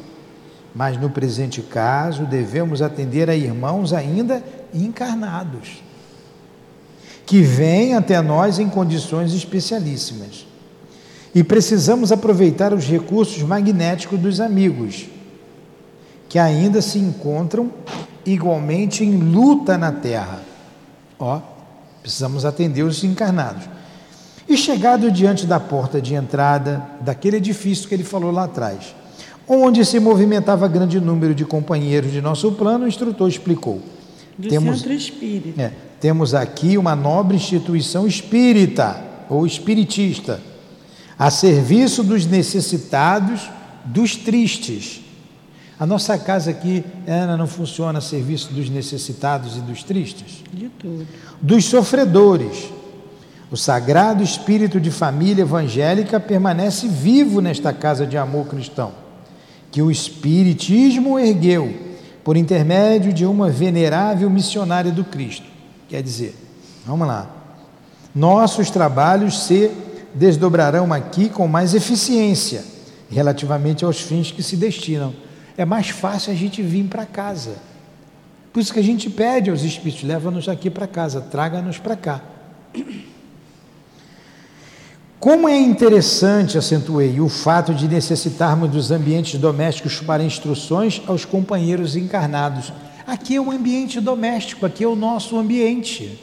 [0.74, 4.42] Mas no presente caso, devemos atender a irmãos ainda
[4.74, 5.84] encarnados,
[7.32, 10.46] que vêm até nós em condições especialíssimas.
[11.34, 15.06] E precisamos aproveitar os recursos magnéticos dos amigos,
[16.28, 17.72] que ainda se encontram
[18.26, 20.41] igualmente em luta na Terra.
[21.17, 21.39] Ó,
[22.02, 23.63] precisamos atender os encarnados.
[24.46, 28.94] E chegado diante da porta de entrada daquele edifício que ele falou lá atrás,
[29.48, 33.82] onde se movimentava grande número de companheiros de nosso plano, o instrutor explicou.
[34.38, 35.62] Do temos, Centro Espírita.
[35.62, 40.42] É, temos aqui uma nobre instituição espírita ou espiritista,
[41.18, 43.50] a serviço dos necessitados,
[43.86, 45.02] dos tristes.
[45.80, 50.44] A nossa casa aqui ela não funciona a serviço dos necessitados e dos tristes?
[50.52, 51.08] De tudo.
[51.42, 52.70] Dos sofredores
[53.52, 58.94] o sagrado espírito de família evangélica permanece vivo nesta casa de amor cristão,
[59.70, 61.74] que o Espiritismo ergueu
[62.24, 65.51] por intermédio de uma venerável missionária do Cristo.
[65.92, 66.34] Quer dizer,
[66.86, 67.30] vamos lá,
[68.16, 69.70] nossos trabalhos se
[70.16, 72.64] desdobrarão aqui com mais eficiência
[73.10, 75.14] relativamente aos fins que se destinam.
[75.58, 77.56] É mais fácil a gente vir para casa.
[78.54, 82.22] Por isso que a gente pede aos Espíritos: leva-nos aqui para casa, traga-nos para cá.
[85.20, 91.98] Como é interessante, acentuei, o fato de necessitarmos dos ambientes domésticos para instruções aos companheiros
[91.98, 92.72] encarnados.
[93.12, 96.17] Aqui é um ambiente doméstico, aqui é o nosso ambiente.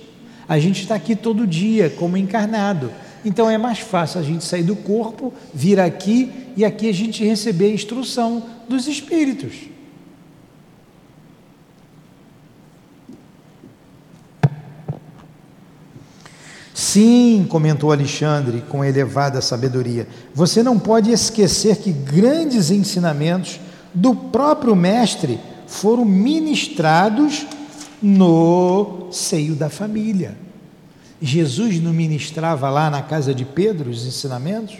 [0.48, 2.90] A gente está aqui todo dia como encarnado.
[3.22, 7.22] Então é mais fácil a gente sair do corpo, vir aqui e aqui a gente
[7.22, 9.52] receber a instrução dos espíritos.
[16.72, 23.60] Sim, comentou Alexandre com elevada sabedoria, você não pode esquecer que grandes ensinamentos
[23.92, 25.38] do próprio Mestre
[25.68, 27.46] foram ministrados
[28.02, 30.34] no seio da família.
[31.20, 34.78] Jesus não ministrava lá na casa de Pedro os ensinamentos?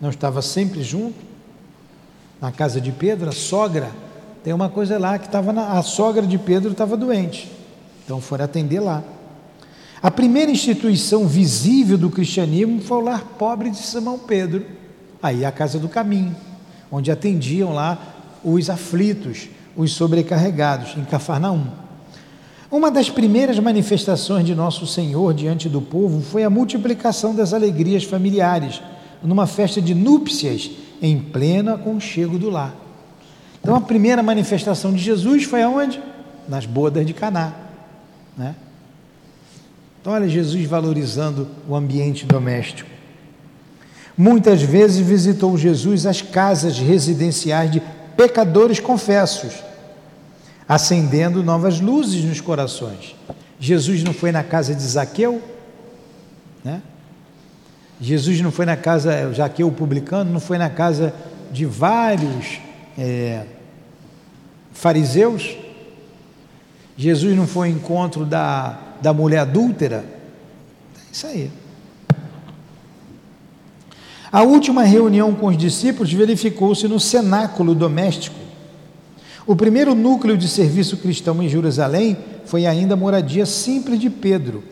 [0.00, 1.16] Não estava sempre junto?
[2.40, 3.90] Na casa de Pedro, a sogra,
[4.44, 7.50] tem uma coisa lá que estava na, a sogra de Pedro estava doente.
[8.04, 9.02] Então foram atender lá.
[10.02, 14.66] A primeira instituição visível do cristianismo foi o lar pobre de Simão Pedro,
[15.22, 16.36] aí a casa do caminho,
[16.92, 17.98] onde atendiam lá
[18.44, 21.66] os aflitos, os sobrecarregados, em Cafarnaum.
[22.70, 28.04] Uma das primeiras manifestações de nosso Senhor diante do povo foi a multiplicação das alegrias
[28.04, 28.80] familiares,
[29.22, 30.70] numa festa de núpcias
[31.00, 32.74] em pleno aconchego do lar.
[33.60, 36.00] Então a primeira manifestação de Jesus foi aonde?
[36.48, 37.52] Nas bodas de Caná,
[38.36, 38.54] né?
[40.00, 42.88] Então olha Jesus valorizando o ambiente doméstico.
[44.16, 47.82] Muitas vezes visitou Jesus as casas residenciais de
[48.16, 49.52] pecadores confessos,
[50.68, 53.14] acendendo novas luzes nos corações.
[53.58, 55.42] Jesus não foi na casa de Zaqueu,
[56.64, 56.82] né?
[58.00, 61.14] Jesus não foi na casa, Zaqueu publicano, não foi na casa
[61.50, 62.60] de vários
[62.98, 63.44] é,
[64.72, 65.56] fariseus.
[66.96, 70.04] Jesus não foi ao encontro da, da mulher adúltera.
[70.96, 71.50] É isso aí.
[74.30, 78.35] A última reunião com os discípulos verificou-se no cenáculo doméstico.
[79.46, 84.62] O primeiro núcleo de serviço cristão em Jerusalém foi ainda a moradia simples de Pedro,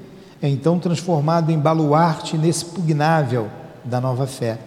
[0.43, 3.49] então transformado em baluarte inexpugnável
[3.85, 4.59] da nova fé.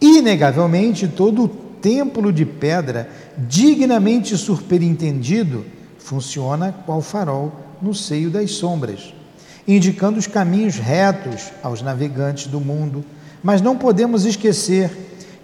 [0.00, 5.64] Inegavelmente, todo o templo de pedra, dignamente superintendido,
[5.98, 7.52] funciona qual farol
[7.82, 9.12] no seio das sombras,
[9.66, 13.04] indicando os caminhos retos aos navegantes do mundo
[13.46, 14.90] mas não podemos esquecer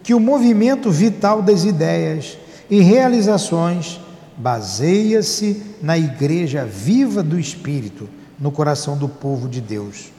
[0.02, 2.36] que o movimento vital das ideias
[2.72, 4.00] e realizações
[4.34, 8.08] baseia-se na igreja viva do Espírito
[8.40, 10.10] no coração do povo de Deus.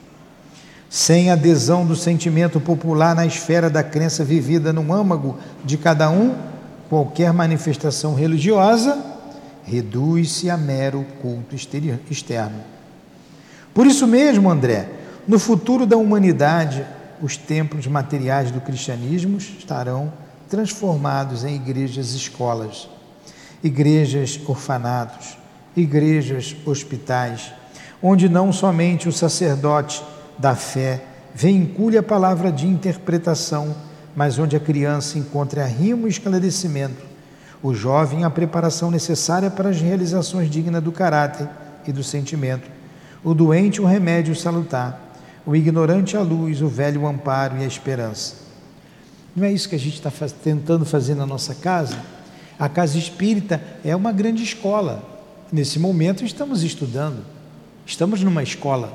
[0.88, 6.32] Sem adesão do sentimento popular na esfera da crença vivida no âmago de cada um,
[6.88, 9.04] qualquer manifestação religiosa
[9.64, 12.60] reduz-se a mero culto externo.
[13.74, 14.88] Por isso mesmo, André,
[15.26, 16.86] no futuro da humanidade,
[17.20, 20.12] os templos materiais do cristianismo estarão
[20.48, 22.88] transformados em igrejas escolas,
[23.62, 25.36] igrejas orfanatos,
[25.76, 27.52] igrejas hospitais,
[28.02, 30.02] onde não somente o sacerdote
[30.38, 31.02] da fé
[31.34, 33.74] veicule a palavra de interpretação,
[34.14, 37.02] mas onde a criança encontre arrimo e esclarecimento,
[37.62, 41.48] o jovem a preparação necessária para as realizações dignas do caráter
[41.86, 42.70] e do sentimento,
[43.24, 45.00] o doente o remédio salutar,
[45.46, 48.43] o ignorante a luz, o velho o amparo e a esperança.
[49.34, 51.96] Não é isso que a gente está faz, tentando fazer na nossa casa?
[52.58, 55.02] A casa espírita é uma grande escola.
[55.50, 57.24] Nesse momento estamos estudando,
[57.84, 58.92] estamos numa escola.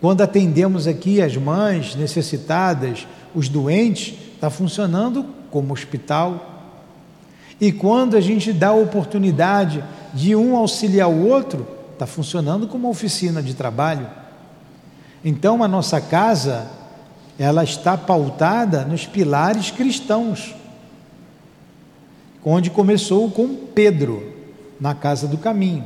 [0.00, 6.74] Quando atendemos aqui as mães necessitadas, os doentes, está funcionando como hospital.
[7.60, 12.90] E quando a gente dá a oportunidade de um auxiliar o outro, está funcionando como
[12.90, 14.08] oficina de trabalho.
[15.24, 16.66] Então a nossa casa,
[17.38, 20.54] ela está pautada nos pilares cristãos,
[22.44, 24.32] onde começou com Pedro,
[24.80, 25.84] na casa do caminho.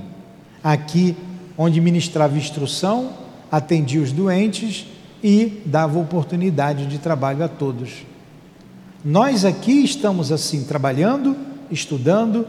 [0.63, 1.17] Aqui,
[1.57, 3.13] onde ministrava instrução,
[3.51, 4.87] atendia os doentes
[5.23, 8.05] e dava oportunidade de trabalho a todos.
[9.05, 11.37] Nós aqui estamos assim, trabalhando,
[11.71, 12.47] estudando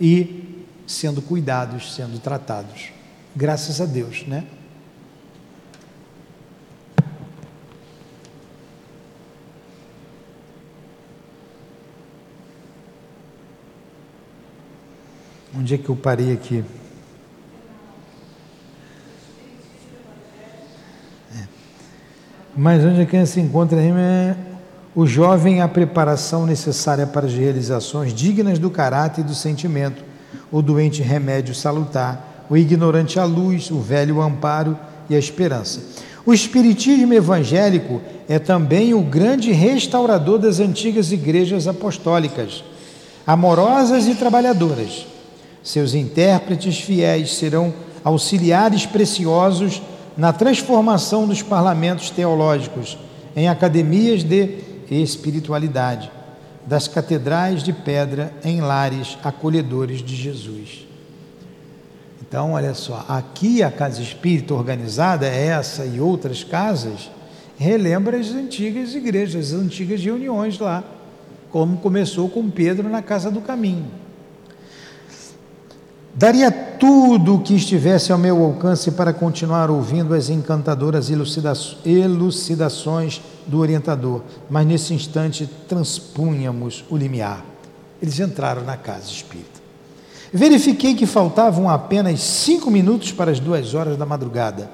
[0.00, 2.88] e sendo cuidados, sendo tratados.
[3.34, 4.44] Graças a Deus, né?
[15.56, 16.64] Onde é que eu parei aqui?
[21.36, 21.44] É.
[22.56, 24.36] Mas onde é que se encontra é
[24.96, 30.04] o jovem a preparação necessária para as realizações dignas do caráter e do sentimento,
[30.50, 34.76] o doente remédio salutar, o ignorante a luz, o velho o amparo
[35.08, 35.80] e a esperança.
[36.26, 42.64] O espiritismo evangélico é também o grande restaurador das antigas igrejas apostólicas,
[43.24, 45.13] amorosas e trabalhadoras
[45.64, 47.72] seus intérpretes fiéis serão
[48.04, 49.80] auxiliares preciosos
[50.14, 52.98] na transformação dos parlamentos teológicos
[53.34, 54.58] em academias de
[54.90, 56.10] espiritualidade,
[56.66, 60.86] das catedrais de pedra em lares acolhedores de Jesus.
[62.20, 67.10] Então, olha só, aqui a casa espírita organizada, essa e outras casas,
[67.56, 70.84] relembra as antigas igrejas, as antigas reuniões lá,
[71.50, 74.03] como começou com Pedro na casa do caminho.
[76.16, 81.10] Daria tudo o que estivesse ao meu alcance para continuar ouvindo as encantadoras
[81.84, 87.44] elucidações do orientador, mas nesse instante transpunhamos o limiar.
[88.00, 89.60] Eles entraram na casa espírita.
[90.32, 94.70] Verifiquei que faltavam apenas cinco minutos para as duas horas da madrugada.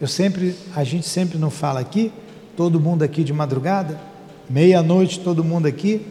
[0.00, 2.12] Eu sempre, a gente sempre não fala aqui,
[2.56, 4.00] todo mundo aqui de madrugada,
[4.50, 6.04] meia-noite, todo mundo aqui.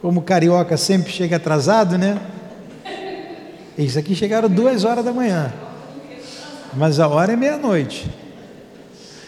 [0.00, 2.20] Como carioca sempre chega atrasado, né?
[3.76, 5.52] Eles aqui chegaram duas horas da manhã.
[6.74, 8.10] Mas a hora é meia-noite.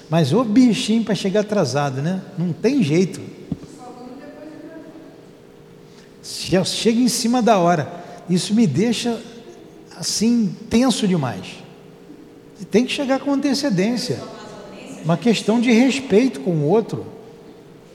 [0.08, 2.20] Mas o bichinho para chegar atrasado, né?
[2.36, 3.20] Não tem jeito.
[6.22, 7.90] Já chega em cima da hora.
[8.28, 9.20] Isso me deixa
[9.96, 11.62] assim tenso demais.
[12.70, 14.20] Tem que chegar com antecedência.
[15.04, 17.06] Uma questão de respeito com o outro.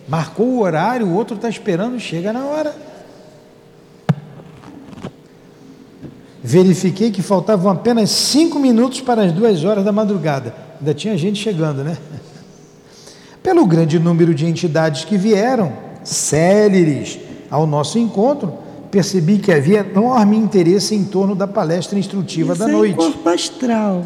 [0.08, 2.89] Marcou o horário, o outro está esperando, chega na hora.
[6.42, 10.54] Verifiquei que faltavam apenas cinco minutos para as duas horas da madrugada.
[10.80, 11.98] Ainda tinha gente chegando, né?
[13.44, 15.74] Pelo grande número de entidades que vieram,
[16.04, 17.20] céleres,
[17.50, 18.54] ao nosso encontro,
[18.90, 22.94] percebi que havia enorme interesse em torno da palestra instrutiva Isso da noite.
[22.94, 24.06] É corpo astral.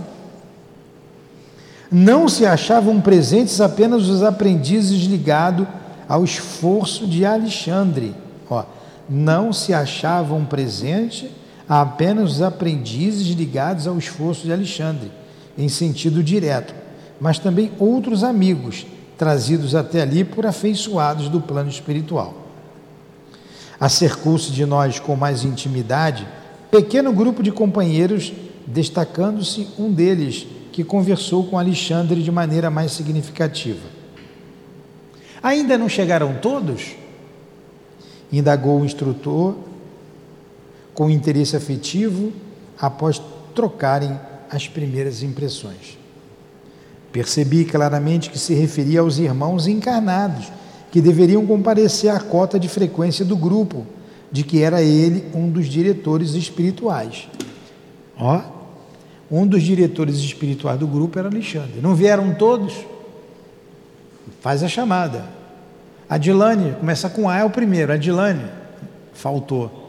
[1.92, 5.68] Não se achavam presentes apenas os aprendizes ligados
[6.10, 8.16] ao esforço de Alexandre.
[8.50, 8.64] Ó,
[9.08, 11.30] não se achavam presentes
[11.68, 15.12] apenas os aprendizes ligados ao esforço de Alexandre,
[15.58, 16.74] em sentido direto,
[17.20, 18.86] mas também outros amigos
[19.18, 22.34] trazidos até ali por afeiçoados do plano espiritual.
[23.80, 26.28] Acercou-se de nós com mais intimidade
[26.72, 28.34] pequeno grupo de companheiros,
[28.66, 33.88] destacando-se um deles, que conversou com Alexandre de maneira mais significativa.
[35.42, 36.96] Ainda não chegaram todos?
[38.32, 39.56] Indagou o instrutor
[40.94, 42.32] com interesse afetivo
[42.80, 43.22] após
[43.56, 44.20] trocarem
[44.50, 45.98] as primeiras impressões.
[47.12, 50.52] Percebi claramente que se referia aos irmãos encarnados,
[50.92, 53.86] que deveriam comparecer à cota de frequência do grupo,
[54.32, 57.28] de que era ele um dos diretores espirituais.
[58.18, 58.42] Ó,
[59.30, 61.80] um dos diretores espirituais do grupo era Alexandre.
[61.82, 62.74] Não vieram todos?
[64.42, 65.26] Faz a chamada.
[66.10, 67.94] Adilane, começa com A, é o primeiro.
[67.94, 68.46] Adilane,
[69.14, 69.83] faltou.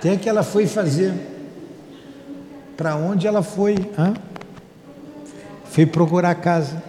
[0.00, 1.12] Até que ela foi fazer.
[2.74, 3.76] Para onde ela foi?
[3.98, 4.14] Hã?
[5.66, 6.82] Foi procurar casa.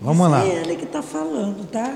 [0.00, 0.44] Vamos Isso lá.
[0.44, 1.94] É ela que está falando, tá?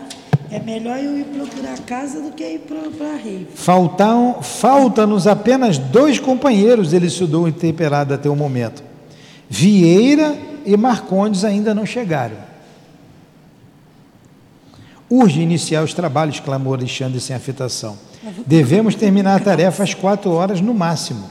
[0.53, 3.49] É melhor eu ir procurar casa do que ir para a rei.
[3.53, 8.85] Faltam, falta-nos apenas dois companheiros, ele estudou temperado até o momento.
[9.49, 12.37] Vieira e Marcondes ainda não chegaram.
[15.11, 17.99] Urge iniciar os trabalhos, clamou Alexandre sem afetação.
[18.47, 21.25] Devemos terminar a tarefa às quatro horas no máximo.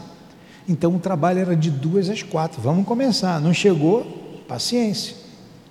[0.67, 2.61] Então o trabalho era de duas às quatro.
[2.61, 3.39] Vamos começar.
[3.39, 4.03] Não chegou?
[4.47, 5.15] Paciência.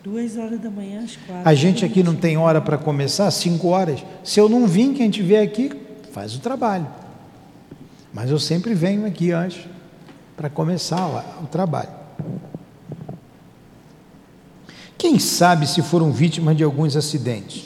[0.03, 1.49] Duas horas da manhã às quatro.
[1.49, 3.31] A gente aqui não tem hora para começar?
[3.31, 4.05] Cinco horas.
[4.23, 5.71] Se eu não vim, quem estiver aqui
[6.13, 6.87] faz o trabalho.
[8.13, 9.67] Mas eu sempre venho aqui antes
[10.37, 11.07] para começar
[11.43, 11.91] o trabalho.
[14.97, 17.65] Quem sabe se foram vítimas de alguns acidentes?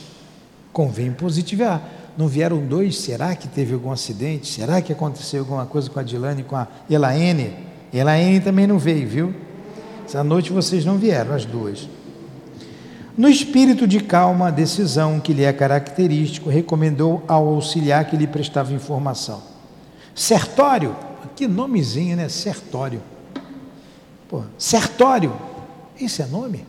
[0.72, 1.82] Convém positivar
[2.16, 2.98] não vieram dois?
[2.98, 4.46] Será que teve algum acidente?
[4.46, 7.54] Será que aconteceu alguma coisa com a Dilane com a Elaine?
[7.92, 9.34] Elaine também não veio, viu?
[10.04, 11.88] Essa noite vocês não vieram, as duas.
[13.16, 18.72] No espírito de calma, decisão que lhe é característico, recomendou ao auxiliar que lhe prestava
[18.72, 19.42] informação.
[20.14, 20.96] Sertório,
[21.36, 22.28] que nomezinho, né?
[22.28, 23.02] Sertório.
[24.28, 25.34] Pô, Sertório,
[26.00, 26.64] esse é nome?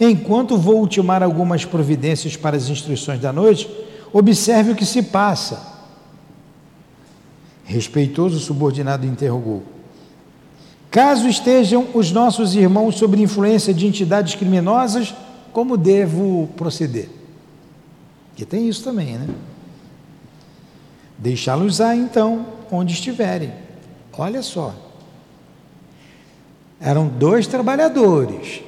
[0.00, 3.68] Enquanto vou ultimar algumas providências para as instruções da noite,
[4.12, 5.72] observe o que se passa.
[7.64, 9.62] Respeitoso subordinado interrogou.
[10.90, 15.14] Caso estejam os nossos irmãos sob influência de entidades criminosas,
[15.52, 17.08] como devo proceder?
[18.36, 19.28] Que tem isso também, né?
[21.16, 23.52] Deixá-los lá então, onde estiverem.
[24.18, 24.74] Olha só.
[26.80, 28.62] Eram dois trabalhadores.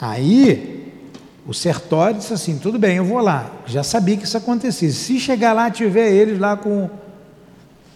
[0.00, 0.92] Aí
[1.46, 3.50] o Sertório disse assim: tudo bem, eu vou lá.
[3.66, 4.90] Já sabia que isso acontecia.
[4.90, 6.88] Se chegar lá, tiver eles lá com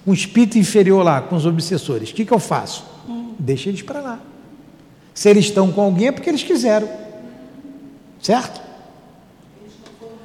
[0.06, 2.84] um espírito inferior lá, com os obsessores, o que, que eu faço?
[3.08, 3.34] Hum.
[3.38, 4.20] Deixa eles para lá.
[5.14, 6.88] Se eles estão com alguém é porque eles quiseram.
[8.20, 8.60] Certo?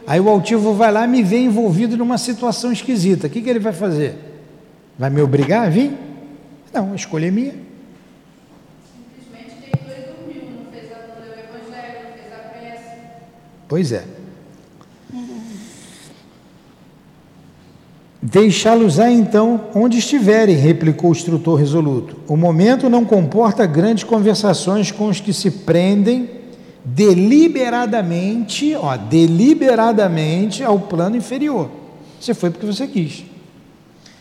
[0.06, 3.28] Aí o altivo vai lá e me vê envolvido numa situação esquisita.
[3.28, 4.16] O que, que ele vai fazer?
[4.98, 5.94] Vai me obrigar a vir?
[6.74, 7.56] Não, a escolha é minha.
[13.74, 14.06] Pois é.
[18.22, 22.18] Deixá-los-á então onde estiverem, replicou o instrutor resoluto.
[22.28, 26.30] O momento não comporta grandes conversações com os que se prendem
[26.86, 31.72] deliberadamente, ó, deliberadamente ao plano inferior.
[32.22, 33.26] Você foi porque você quis.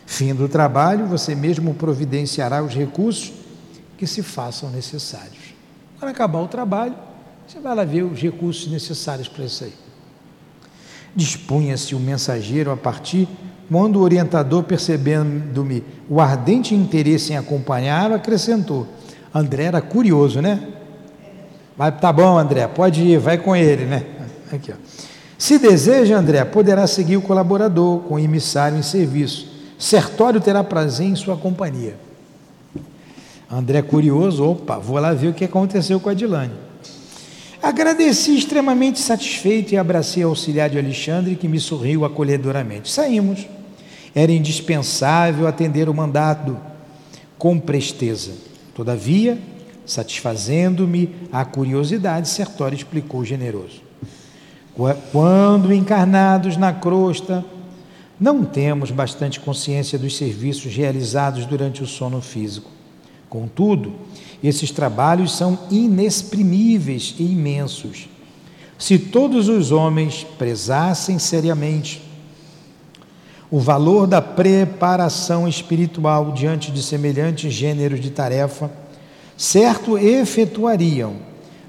[0.06, 3.34] Fim do trabalho, você mesmo providenciará os recursos
[3.98, 5.52] que se façam necessários.
[5.98, 6.94] Quando acabar o trabalho,
[7.46, 9.72] você vai lá ver os recursos necessários para isso aí.
[11.14, 13.28] Dispunha-se o mensageiro a partir
[13.72, 18.86] quando o orientador, percebendo-me o ardente interesse em acompanhar, acrescentou:
[19.34, 20.68] André era curioso, né?
[21.76, 24.04] Vai, tá bom, André, pode ir, vai com ele, né?
[24.52, 24.74] Aqui, ó.
[25.38, 29.50] Se deseja, André, poderá seguir o colaborador com o emissário em serviço.
[29.78, 31.96] Sertório terá prazer em sua companhia.
[33.50, 36.52] André, curioso, opa, vou lá ver o que aconteceu com a Dilane.
[37.62, 42.90] Agradeci extremamente satisfeito e abracei o auxiliar de Alexandre, que me sorriu acolhedoramente.
[42.90, 43.46] Saímos.
[44.14, 46.58] Era indispensável atender o mandado
[47.38, 48.32] com presteza.
[48.74, 49.38] Todavia,
[49.86, 53.80] satisfazendo-me a curiosidade, Sertório explicou generoso.
[55.12, 57.44] Quando encarnados na crosta,
[58.18, 62.70] não temos bastante consciência dos serviços realizados durante o sono físico.
[63.32, 63.94] Contudo,
[64.44, 68.06] esses trabalhos são inexprimíveis e imensos.
[68.78, 72.02] Se todos os homens prezassem seriamente
[73.50, 78.70] o valor da preparação espiritual diante de semelhantes gêneros de tarefa,
[79.34, 81.14] certo efetuariam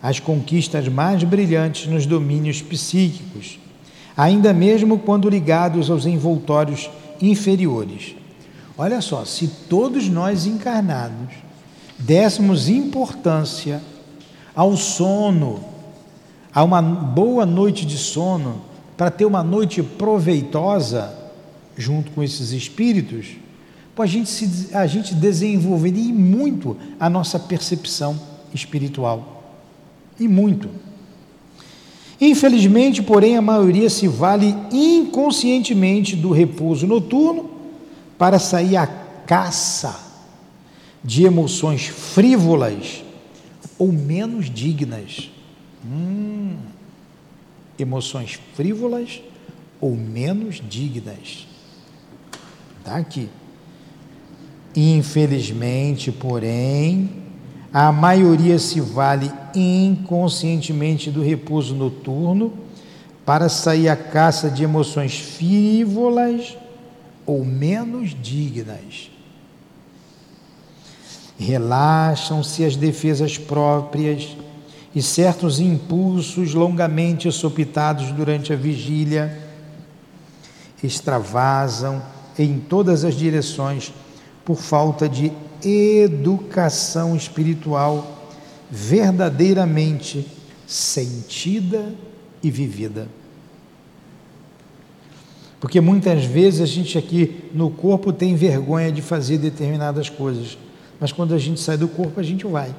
[0.01, 3.57] as conquistas mais brilhantes nos domínios psíquicos,
[4.18, 6.89] ainda mesmo quando ligados aos envoltórios
[7.22, 8.16] inferiores.
[8.78, 11.52] Olha só, se todos nós encarnados
[11.97, 13.81] dessemos importância
[14.55, 15.63] ao sono,
[16.53, 18.61] a uma boa noite de sono,
[18.95, 21.13] para ter uma noite proveitosa
[21.75, 23.27] junto com esses espíritos,
[23.97, 28.19] a gente, se, a gente desenvolveria muito a nossa percepção
[28.53, 29.43] espiritual.
[30.19, 30.69] E muito.
[32.19, 37.49] Infelizmente, porém, a maioria se vale inconscientemente do repouso noturno
[38.17, 40.12] para sair à caça
[41.03, 43.03] de emoções frívolas
[43.77, 45.29] ou menos dignas.
[45.85, 46.55] Hum,
[47.77, 49.21] emoções frívolas
[49.81, 51.45] ou menos dignas.
[52.79, 53.27] Está aqui.
[54.75, 57.09] Infelizmente, porém,
[57.71, 62.53] a maioria se vale inconscientemente do repouso noturno
[63.25, 66.57] para sair à caça de emoções frívolas
[67.25, 69.12] ou menos dignas
[71.38, 74.36] relaxam-se as defesas próprias
[74.95, 79.39] e certos impulsos longamente sopitados durante a vigília
[80.84, 82.01] extravasam
[82.38, 83.93] em todas as direções
[84.43, 85.31] por falta de
[85.63, 88.29] educação espiritual
[88.69, 90.27] verdadeiramente
[90.67, 91.93] sentida
[92.41, 93.07] e vivida.
[95.59, 100.57] Porque muitas vezes a gente aqui no corpo tem vergonha de fazer determinadas coisas
[101.03, 102.73] mas quando a gente sai do corpo, a gente vai.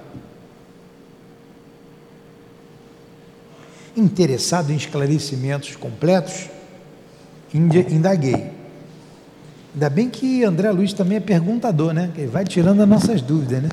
[3.94, 6.48] Interessado em esclarecimentos completos,
[7.52, 8.50] indaguei.
[9.74, 12.10] Ainda bem que André Luiz também é perguntador, né?
[12.16, 13.68] Ele vai tirando as nossas dúvidas, né?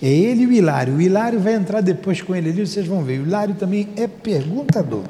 [0.00, 0.94] É ele e o Hilário.
[0.94, 3.18] O Hilário vai entrar depois com ele ali, vocês vão ver.
[3.18, 5.02] O Hilário também é perguntador.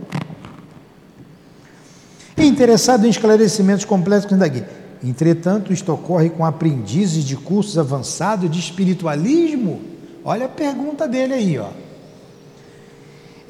[2.38, 4.64] Interessado em esclarecimentos completos, indaguei.
[5.04, 9.80] Entretanto, isto ocorre com aprendizes de cursos avançados de espiritualismo?
[10.24, 11.68] Olha a pergunta dele aí, ó.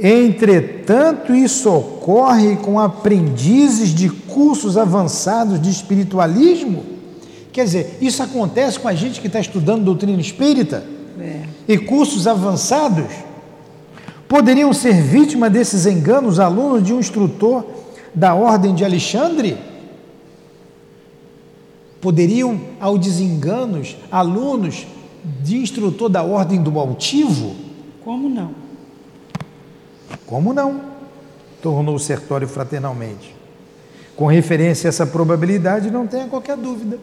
[0.01, 6.85] Entretanto, isso ocorre com aprendizes de cursos avançados de espiritualismo?
[7.53, 10.83] Quer dizer, isso acontece com a gente que está estudando doutrina espírita?
[11.21, 11.43] É.
[11.69, 13.13] E cursos avançados?
[14.27, 17.67] Poderiam ser vítima desses enganos alunos de um instrutor
[18.15, 19.59] da Ordem de Alexandre?
[22.03, 24.89] Poderiam, ao desenganos, alunos
[25.41, 27.55] de instrutor da ordem do altivo?
[28.05, 28.51] Como não?
[30.27, 30.81] Como não?
[31.63, 33.37] Tornou o sertório fraternalmente.
[34.17, 36.99] Com referência a essa probabilidade, não tenha qualquer dúvida.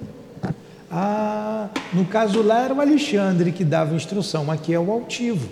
[0.92, 5.48] Ah, no caso lá era o Alexandre que dava instrução, aqui é o altivo,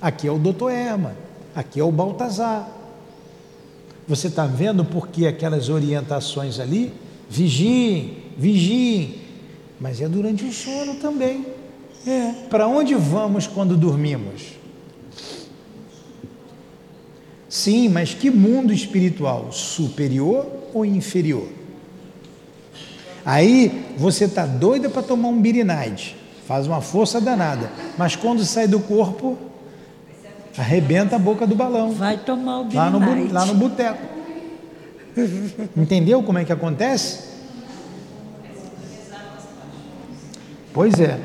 [0.00, 1.16] aqui é o doutor Erma,
[1.56, 2.68] aqui é o Baltazar.
[4.06, 6.94] Você está vendo por que aquelas orientações ali?
[7.28, 9.14] Vigiem, vigiem,
[9.80, 11.46] mas é durante o sono também.
[12.06, 12.32] É.
[12.48, 14.56] Para onde vamos quando dormimos?
[17.48, 19.50] Sim, mas que mundo espiritual?
[19.50, 21.48] Superior ou inferior?
[23.24, 26.16] Aí você está doida para tomar um birinaide,
[26.46, 29.36] faz uma força danada, mas quando sai do corpo,
[30.56, 31.90] arrebenta a boca do balão.
[31.90, 32.98] Vai tomar o birinaide.
[32.98, 34.06] Lá no, lá no boteco.
[35.76, 37.25] Entendeu como é que acontece?
[40.76, 41.18] Pois é.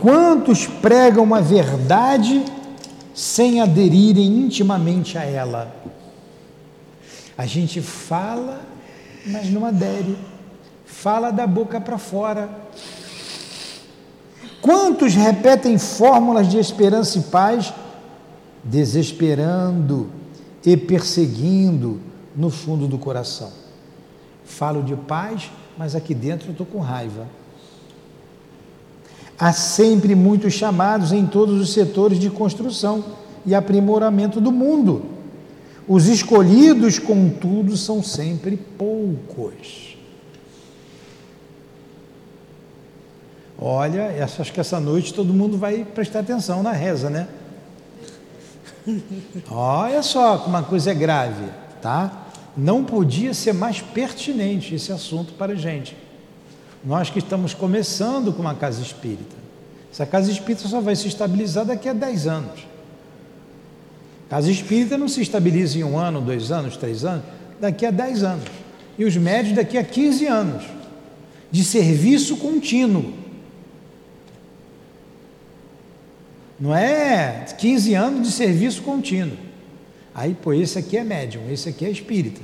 [0.00, 2.44] Quantos pregam uma verdade
[3.12, 5.74] sem aderirem intimamente a ela?
[7.36, 8.60] A gente fala,
[9.26, 10.16] mas não adere.
[10.86, 12.48] Fala da boca para fora.
[14.62, 17.74] Quantos repetem fórmulas de esperança e paz,
[18.62, 20.08] desesperando
[20.64, 22.00] e perseguindo
[22.36, 23.50] no fundo do coração?
[24.44, 27.26] Falo de paz, mas aqui dentro eu estou com raiva.
[29.38, 33.04] Há sempre muitos chamados em todos os setores de construção
[33.46, 35.06] e aprimoramento do mundo.
[35.86, 39.96] Os escolhidos, contudo, são sempre poucos.
[43.60, 47.28] Olha, acho que essa noite todo mundo vai prestar atenção na reza, né?
[49.50, 51.44] Olha só como uma coisa é grave,
[51.80, 52.26] tá?
[52.56, 55.96] Não podia ser mais pertinente esse assunto para a gente.
[56.88, 59.36] Nós que estamos começando com uma casa espírita.
[59.92, 62.66] Essa casa espírita só vai se estabilizar daqui a 10 anos.
[64.30, 67.26] Casa espírita não se estabiliza em um ano, dois anos, três anos,
[67.60, 68.44] daqui a 10 anos.
[68.96, 70.64] E os médios daqui a 15 anos.
[71.50, 73.12] De serviço contínuo.
[76.58, 79.36] Não é 15 anos de serviço contínuo.
[80.14, 82.40] Aí, pô, esse aqui é médium, esse aqui é espírita.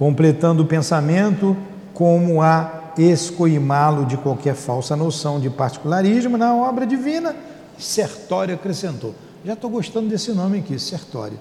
[0.00, 1.54] Completando o pensamento,
[1.92, 7.36] como a escoimá-lo de qualquer falsa noção de particularismo na obra divina,
[7.78, 9.14] Sertório acrescentou.
[9.44, 11.38] Já estou gostando desse nome aqui, Sertório.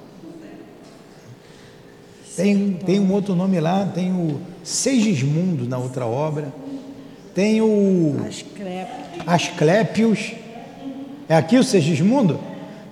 [2.36, 6.52] Tem, tem um outro nome lá, tem o Segismundo na outra obra.
[7.34, 8.18] Tem o.
[9.26, 10.34] Asclépios.
[11.30, 12.38] É aqui o Segismundo?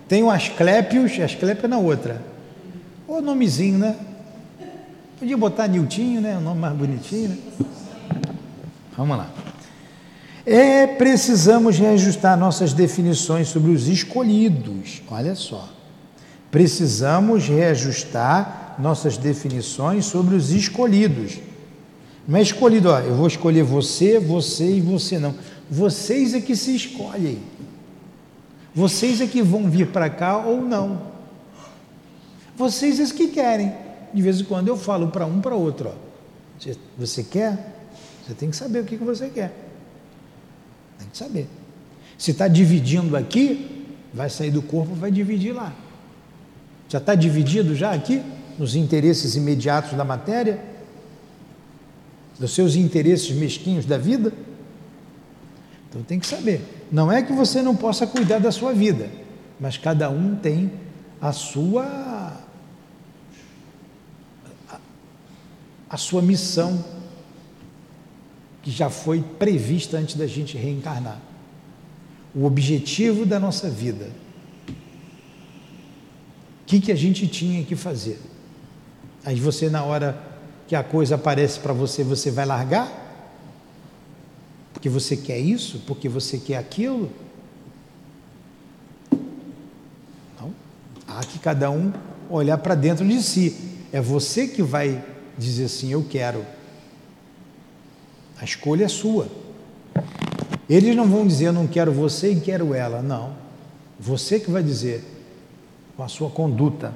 [0.07, 2.21] Tem o Asclépios, Asclépio é na outra.
[3.05, 3.97] O nomezinho, né?
[5.19, 6.37] Podia botar Niltinho, né?
[6.37, 7.37] O nome mais bonitinho, né?
[8.95, 9.27] Vamos lá.
[10.45, 15.01] É, precisamos reajustar nossas definições sobre os escolhidos.
[15.09, 15.69] Olha só.
[16.51, 21.39] Precisamos reajustar nossas definições sobre os escolhidos.
[22.27, 25.33] Não é escolhido, ó, eu vou escolher você, você e você não.
[25.69, 27.39] Vocês é que se escolhem.
[28.73, 31.01] Vocês é que vão vir para cá ou não.
[32.55, 33.86] Vocês é que querem.
[34.13, 36.07] De vez em quando eu falo para um para outro, ó.
[36.97, 37.75] Você quer?
[38.25, 39.53] Você tem que saber o que você quer.
[40.97, 41.47] Tem que saber.
[42.17, 45.73] Se está dividindo aqui, vai sair do corpo, vai dividir lá.
[46.89, 48.23] Já está dividido já aqui,
[48.57, 50.59] nos interesses imediatos da matéria,
[52.39, 54.33] dos seus interesses mesquinhos da vida?
[55.89, 56.61] Então tem que saber.
[56.91, 59.09] Não é que você não possa cuidar da sua vida,
[59.59, 60.71] mas cada um tem
[61.21, 61.85] a sua
[65.89, 66.83] a sua missão
[68.61, 71.19] que já foi prevista antes da gente reencarnar.
[72.35, 74.09] O objetivo da nossa vida.
[74.67, 74.73] O
[76.65, 78.19] que, que a gente tinha que fazer?
[79.23, 80.21] Aí você, na hora
[80.67, 83.05] que a coisa aparece para você, você vai largar?
[84.73, 85.81] Porque você quer isso?
[85.87, 87.09] Porque você quer aquilo?
[90.39, 90.53] Não.
[91.07, 91.93] Há que cada um
[92.29, 93.79] olhar para dentro de si.
[93.93, 95.03] É você que vai
[95.37, 96.45] dizer assim: Eu quero.
[98.39, 99.27] A escolha é sua.
[100.69, 103.01] Eles não vão dizer não quero você e quero ela.
[103.01, 103.31] Não.
[103.99, 105.03] Você que vai dizer
[105.95, 106.93] com a sua conduta.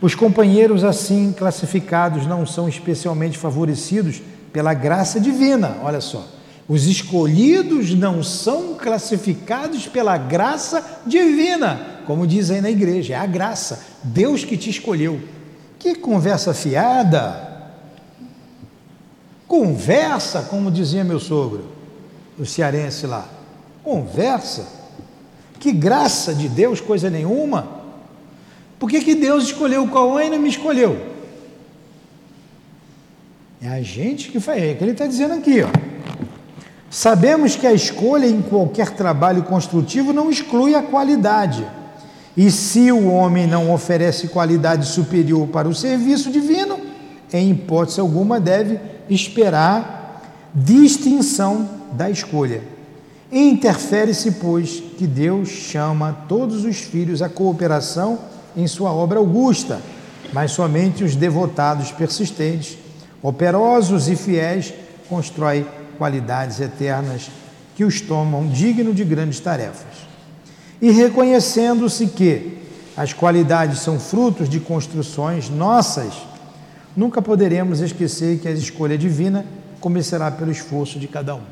[0.00, 4.22] Os companheiros assim classificados não são especialmente favorecidos
[4.52, 5.78] pela graça divina.
[5.82, 6.26] Olha só.
[6.68, 13.24] Os escolhidos não são classificados pela graça divina, como diz aí na igreja, é a
[13.24, 15.18] graça, Deus que te escolheu.
[15.78, 17.48] Que conversa fiada!
[19.46, 21.64] Conversa, como dizia meu sogro,
[22.38, 23.26] o cearense lá.
[23.82, 24.66] Conversa.
[25.58, 27.66] Que graça de Deus, coisa nenhuma.
[28.78, 31.14] Por que, que Deus escolheu o Cauã e não me escolheu?
[33.60, 35.68] É a gente que faz, é que ele está dizendo aqui, ó.
[36.90, 41.66] Sabemos que a escolha em qualquer trabalho construtivo não exclui a qualidade.
[42.38, 46.78] E se o homem não oferece qualidade superior para o serviço divino,
[47.32, 48.78] em hipótese alguma deve
[49.10, 50.22] esperar
[50.54, 52.62] distinção da escolha.
[53.32, 58.20] Interfere-se, pois, que Deus chama todos os filhos à cooperação
[58.56, 59.80] em sua obra augusta,
[60.32, 62.78] mas somente os devotados persistentes,
[63.20, 64.72] operosos e fiéis
[65.08, 65.66] constroem
[65.98, 67.32] qualidades eternas
[67.74, 70.07] que os tomam digno de grandes tarefas.
[70.80, 72.58] E reconhecendo-se que
[72.96, 76.14] as qualidades são frutos de construções nossas,
[76.96, 79.44] nunca poderemos esquecer que a escolha divina
[79.80, 81.42] começará pelo esforço de cada um.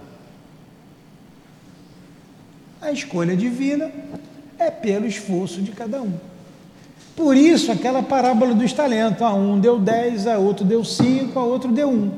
[2.80, 3.90] A escolha divina
[4.58, 6.12] é pelo esforço de cada um.
[7.16, 11.44] Por isso, aquela parábola dos talentos: a um deu dez, a outro deu cinco, a
[11.44, 12.10] outro deu um.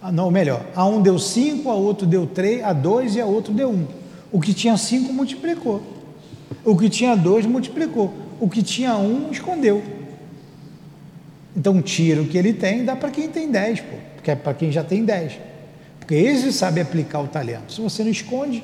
[0.00, 3.26] Ah, não, melhor, a um deu cinco, a outro deu três, a dois e a
[3.26, 3.86] outro deu um.
[4.30, 5.82] O que tinha cinco multiplicou.
[6.64, 8.12] O que tinha dois multiplicou.
[8.40, 9.82] O que tinha um escondeu.
[11.56, 14.54] Então tira o que ele tem, dá para quem tem dez, pô, porque é para
[14.54, 15.32] quem já tem dez.
[15.98, 17.72] Porque esse sabe aplicar o talento.
[17.72, 18.62] Se você não esconde.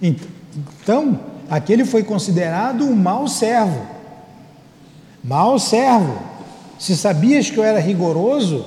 [0.00, 3.86] Então, aquele foi considerado um mau servo.
[5.22, 6.18] Mau servo.
[6.78, 8.64] Se sabias que eu era rigoroso,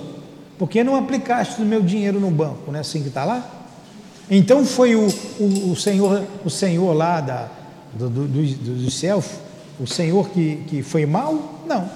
[0.58, 2.72] por que não aplicaste o meu dinheiro no banco?
[2.72, 3.57] Não é assim que está lá?
[4.30, 5.08] Então foi o,
[5.40, 7.50] o, o, senhor, o senhor lá da,
[7.94, 9.24] do, do, do, do céu,
[9.80, 11.64] o senhor que, que foi mal?
[11.66, 11.90] Não.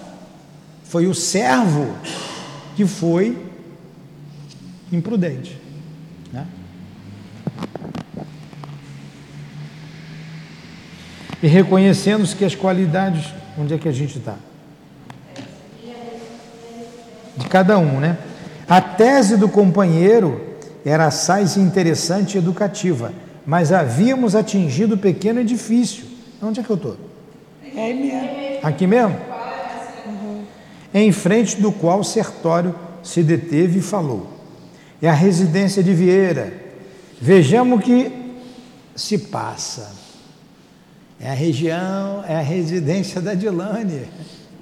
[0.84, 1.94] Foi o servo
[2.76, 3.38] que foi
[4.92, 5.58] imprudente.
[6.32, 6.46] Né?
[11.44, 14.36] E reconhecendo que as qualidades, onde é que a gente está?
[17.36, 18.18] De cada um, né?
[18.70, 20.51] A tese do companheiro
[20.86, 23.14] era assaz interessante e educativa,
[23.46, 26.06] mas havíamos atingido o pequeno edifício.
[26.42, 26.98] Onde é que eu estou?
[27.76, 28.60] É mesmo.
[28.64, 29.16] Aqui mesmo?
[30.06, 30.44] Uhum.
[30.94, 34.28] Em frente do qual Sertório se deteve e falou.
[35.02, 36.54] É a residência de Vieira.
[37.20, 38.12] Vejamos o que
[38.96, 39.92] se passa.
[41.20, 44.08] É a região, é a residência da Dilane.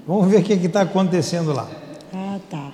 [0.06, 1.68] Vamos ver o que está acontecendo lá.
[2.12, 2.72] Ah, tá.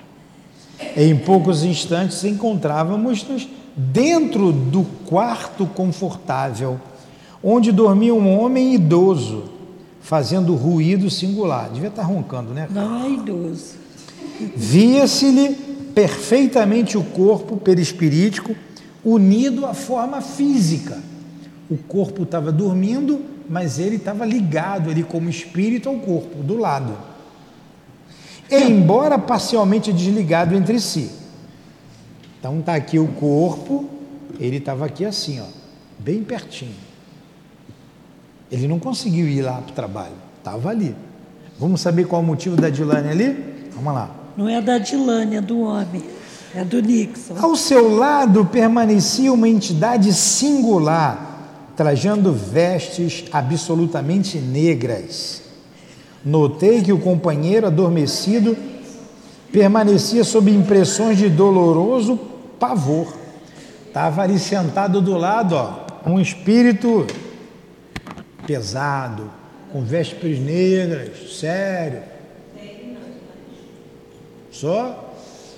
[0.95, 6.79] Em poucos instantes encontrávamos-nos dentro do quarto confortável,
[7.43, 9.45] onde dormia um homem idoso,
[10.01, 11.69] fazendo ruído singular.
[11.69, 12.67] Devia estar roncando, né?
[12.69, 13.75] Não é idoso.
[14.55, 15.55] Via-se-lhe
[15.95, 18.55] perfeitamente o corpo perispirítico
[19.03, 20.97] unido à forma física.
[21.69, 23.19] O corpo estava dormindo,
[23.49, 26.93] mas ele estava ligado ali como espírito ao corpo, do lado
[28.51, 31.09] embora parcialmente desligado entre si.
[32.39, 33.89] Então está aqui o corpo,
[34.39, 35.45] ele estava aqui assim, ó,
[35.99, 36.75] bem pertinho.
[38.51, 40.95] Ele não conseguiu ir lá para o trabalho, estava ali.
[41.59, 43.69] Vamos saber qual é o motivo da Dilane ali?
[43.73, 44.11] Vamos lá.
[44.37, 46.03] Não é da Dilane, é do homem,
[46.53, 47.35] é do Nixon.
[47.39, 55.46] Ao seu lado permanecia uma entidade singular, trajando vestes absolutamente negras
[56.27, 58.57] Notei que o companheiro adormecido
[59.49, 62.19] permanecia sob impressões de doloroso
[62.59, 63.13] pavor.
[63.87, 67.07] Estava ali sentado do lado, ó, um espírito
[68.45, 69.31] pesado,
[69.71, 72.01] com vestes negras, sério.
[74.51, 75.13] Só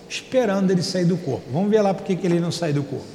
[0.07, 1.49] esperando ele sair do corpo.
[1.51, 3.07] Vamos ver lá por que ele não sai do corpo.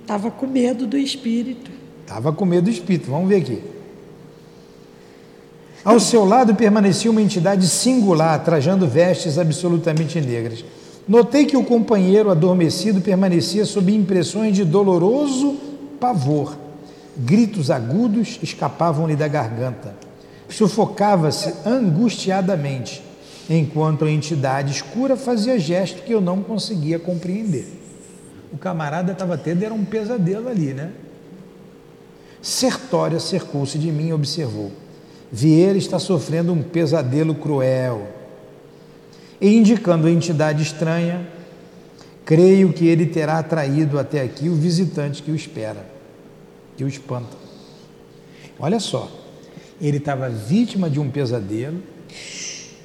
[0.00, 1.72] Estava com medo do espírito.
[2.02, 3.10] Estava com medo do espírito.
[3.10, 3.73] Vamos ver aqui.
[5.84, 10.64] Ao seu lado permanecia uma entidade singular, trajando vestes absolutamente negras.
[11.06, 15.58] Notei que o companheiro adormecido permanecia sob impressões de doloroso
[16.00, 16.56] pavor.
[17.14, 19.94] Gritos agudos escapavam-lhe da garganta.
[20.48, 23.02] Sufocava-se angustiadamente,
[23.50, 27.66] enquanto a entidade escura fazia gesto que eu não conseguia compreender.
[28.50, 30.92] O camarada estava tendo era um pesadelo ali, né?
[32.40, 34.70] Sertória cercou-se de mim e observou.
[35.36, 38.06] Vieira está sofrendo um pesadelo cruel.
[39.40, 41.26] E indicando a entidade estranha,
[42.24, 45.84] creio que ele terá atraído até aqui o visitante que o espera,
[46.76, 47.36] que o espanta.
[48.60, 49.10] Olha só,
[49.80, 51.82] ele estava vítima de um pesadelo,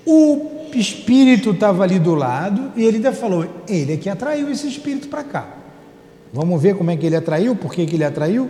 [0.04, 4.68] o espírito estava ali do lado e ele ainda falou: ele é que atraiu esse
[4.68, 5.56] espírito para cá.
[6.34, 8.50] Vamos ver como é que ele atraiu, por que, que ele atraiu?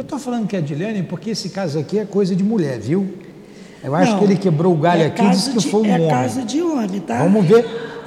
[0.00, 3.18] Eu estou falando que é Dilene porque esse caso aqui é coisa de mulher, viu?
[3.84, 5.82] Eu acho Não, que ele quebrou o galho é aqui e disse que de, foi
[5.82, 6.06] um é homem.
[6.06, 7.18] É caso de homem, tá?
[7.18, 7.66] Vamos ver,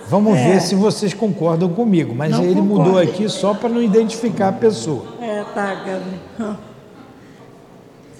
[0.10, 0.54] vamos é.
[0.54, 2.16] ver se vocês concordam comigo.
[2.16, 2.84] Mas não ele concordo.
[2.84, 5.06] mudou aqui só para não identificar a pessoa.
[5.22, 6.58] É, tá, Gabi.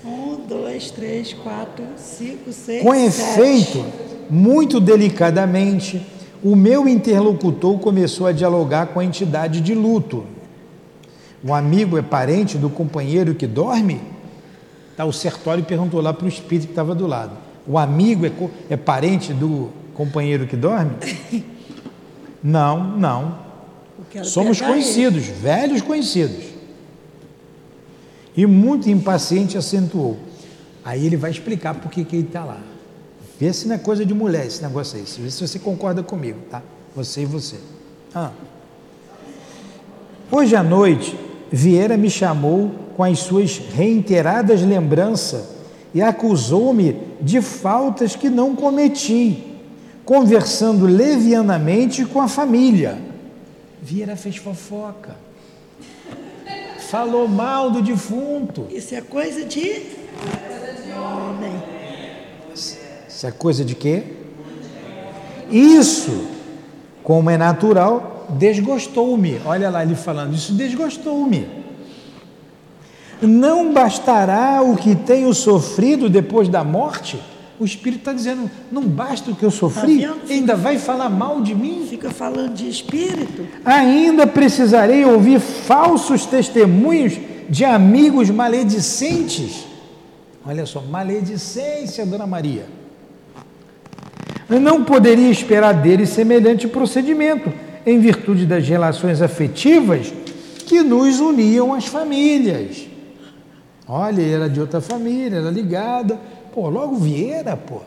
[0.06, 2.84] Um, dois, três, quatro, cinco, seis.
[2.84, 3.86] Com efeito, sete.
[4.30, 6.06] muito delicadamente,
[6.44, 10.26] o meu interlocutor começou a dialogar com a entidade de luto.
[11.44, 14.00] O amigo é parente do companheiro que dorme?
[14.96, 17.32] Tá, o Sertório perguntou lá para o espírito que estava do lado.
[17.68, 18.32] O amigo é,
[18.70, 20.92] é parente do companheiro que dorme?
[22.46, 23.40] Não, não.
[24.26, 25.32] Somos conhecidos, ele.
[25.32, 26.44] velhos conhecidos.
[28.36, 30.20] E muito impaciente acentuou.
[30.84, 32.60] Aí ele vai explicar por que, que ele está lá.
[33.40, 35.06] Vê se não é coisa de mulher esse negócio aí.
[35.20, 36.62] Vê se você concorda comigo, tá?
[36.94, 37.56] Você e você.
[38.14, 38.32] Ah.
[40.30, 41.18] Hoje à noite
[41.52, 45.50] Vieira me chamou com as suas reiteradas lembranças
[45.94, 49.44] e acusou-me de faltas que não cometi,
[50.04, 52.98] conversando levianamente com a família.
[53.82, 55.16] Vieira fez fofoca.
[56.90, 58.68] Falou mal do defunto.
[58.70, 59.82] Isso é coisa de
[60.94, 61.64] homem.
[62.54, 64.04] Isso é coisa de quê?
[65.50, 66.28] Isso,
[67.04, 69.40] como é natural, desgostou-me.
[69.46, 71.48] Olha lá ele falando, isso desgostou-me.
[73.22, 77.20] Não bastará o que tenho sofrido depois da morte?
[77.60, 81.40] O Espírito está dizendo, não basta o que eu sofri, Tá ainda vai falar mal
[81.40, 81.86] de mim?
[81.90, 83.48] Fica falando de espírito.
[83.64, 87.18] Ainda precisarei ouvir falsos testemunhos
[87.50, 89.66] de amigos maledicentes.
[90.46, 92.66] Olha só, maledicência, Dona Maria.
[94.50, 97.52] Eu não poderia esperar dele semelhante procedimento,
[97.86, 100.14] em virtude das relações afetivas
[100.66, 102.88] que nos uniam às famílias.
[103.88, 106.20] Olha, ele era de outra família, era ligada.
[106.54, 107.82] Pô, logo Vieira, pô.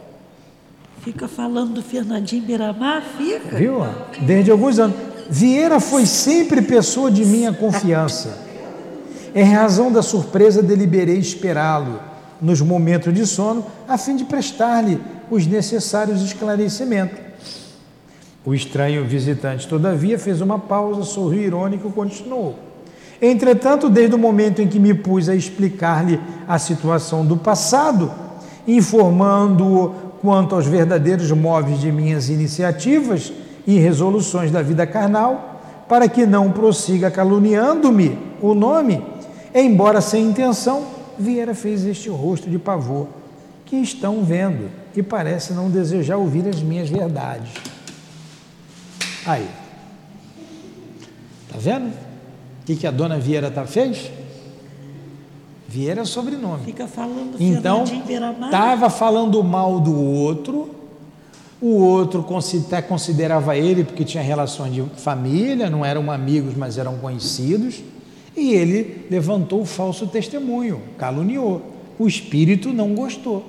[1.00, 3.56] Fica falando do Fernandinho Beiramar, fica.
[3.56, 3.78] Viu?
[4.22, 4.96] Desde alguns anos.
[5.30, 8.44] Vieira foi sempre pessoa de minha confiança.
[9.34, 12.00] Em razão da surpresa, deliberei esperá-lo
[12.40, 17.18] nos momentos de sono, a fim de prestar-lhe os necessários esclarecimentos.
[18.46, 22.54] O estranho visitante, todavia, fez uma pausa, sorriu irônico e continuou.
[23.20, 28.08] Entretanto, desde o momento em que me pus a explicar-lhe a situação do passado,
[28.68, 29.92] informando-o
[30.22, 33.32] quanto aos verdadeiros móveis de minhas iniciativas
[33.66, 39.02] e resoluções da vida carnal, para que não prossiga caluniando-me o nome,
[39.52, 40.84] embora sem intenção,
[41.18, 43.08] Vieira fez este rosto de pavor
[43.64, 47.75] que estão vendo e parece não desejar ouvir as minhas verdades.
[49.26, 49.48] Aí.
[51.48, 51.88] Tá vendo?
[51.88, 54.10] O que, que a dona Vieira tá fez?
[55.68, 56.64] Vieira é sobrenome.
[56.64, 60.70] Fica falando do Então, estava falando mal do outro,
[61.60, 62.24] o outro
[62.66, 67.82] até considerava ele porque tinha relações de família, não eram amigos, mas eram conhecidos,
[68.36, 71.72] e ele levantou o falso testemunho, caluniou.
[71.98, 73.44] O espírito não gostou.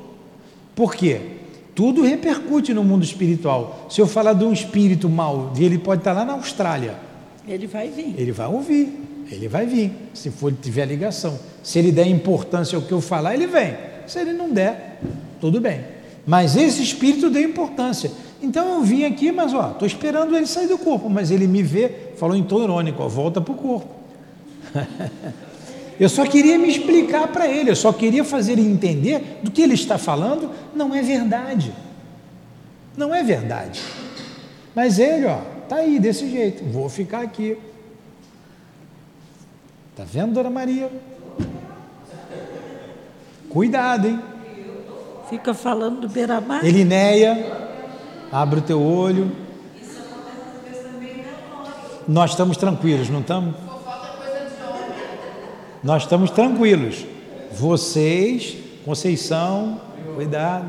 [0.73, 1.36] Por quê?
[1.77, 3.85] Tudo repercute no mundo espiritual.
[3.87, 6.95] Se eu falar de um espírito mau, ele pode estar lá na Austrália.
[7.47, 8.15] Ele vai vir.
[8.17, 8.99] Ele vai ouvir,
[9.31, 11.37] ele vai vir, se for tiver ligação.
[11.61, 13.75] Se ele der importância ao que eu falar, ele vem.
[14.07, 14.99] Se ele não der,
[15.39, 15.81] tudo bem.
[16.25, 18.09] Mas esse espírito deu importância.
[18.41, 21.61] Então eu vim aqui, mas ó, estou esperando ele sair do corpo, mas ele me
[21.61, 23.93] vê, falou em tom irônico, ó, volta para o corpo.
[25.99, 29.61] eu só queria me explicar para ele, eu só queria fazer ele entender do que
[29.61, 31.73] ele está falando não é verdade.
[32.95, 33.81] Não é verdade.
[34.75, 36.63] Mas ele, ó, tá aí desse jeito.
[36.65, 37.57] Vou ficar aqui.
[39.95, 40.91] Tá vendo, Dona Maria?
[43.49, 44.19] Cuidado, hein?
[45.29, 46.63] Fica falando do Beiramar.
[46.63, 47.69] Elinéia,
[48.31, 49.31] abre o teu olho.
[52.07, 53.66] Nós estamos tranquilos, não estamos?
[55.87, 57.05] Nós estamos tranquilos.
[57.49, 59.79] Vocês, Conceição,
[60.15, 60.65] cuidado.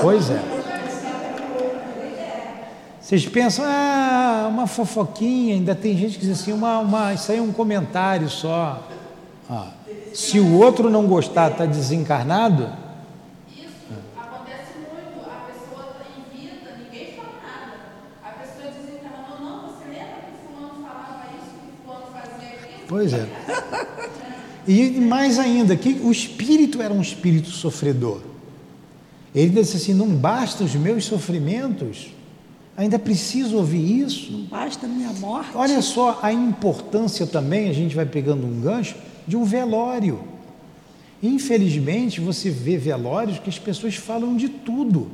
[0.00, 0.40] Pois é.
[3.00, 7.38] Vocês pensam, ah, uma fofoquinha, ainda tem gente que diz assim, uma, uma, isso aí
[7.38, 8.80] é um comentário só.
[9.50, 9.72] Ah,
[10.12, 12.70] se o outro não gostar, está desencarnado,
[14.16, 17.74] Acontece muito, a pessoa está em vida, ninguém fala nada.
[18.22, 22.73] A pessoa desencarna, não, não, você lembra que fulano falava isso, que fulano fazia aquilo?
[22.88, 23.26] Pois é.
[24.66, 28.20] E mais ainda, que o espírito era um espírito sofredor.
[29.34, 32.08] Ele disse assim: não basta os meus sofrimentos,
[32.76, 34.32] ainda preciso ouvir isso.
[34.32, 35.50] Não basta a minha morte.
[35.54, 40.20] Olha só a importância também, a gente vai pegando um gancho, de um velório.
[41.22, 45.10] Infelizmente, você vê velórios que as pessoas falam de tudo,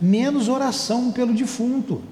[0.00, 2.02] menos oração pelo defunto.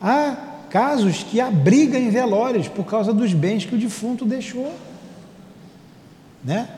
[0.00, 4.70] Há casos que há briga em velórios por causa dos bens que o defunto deixou.
[6.44, 6.68] Né?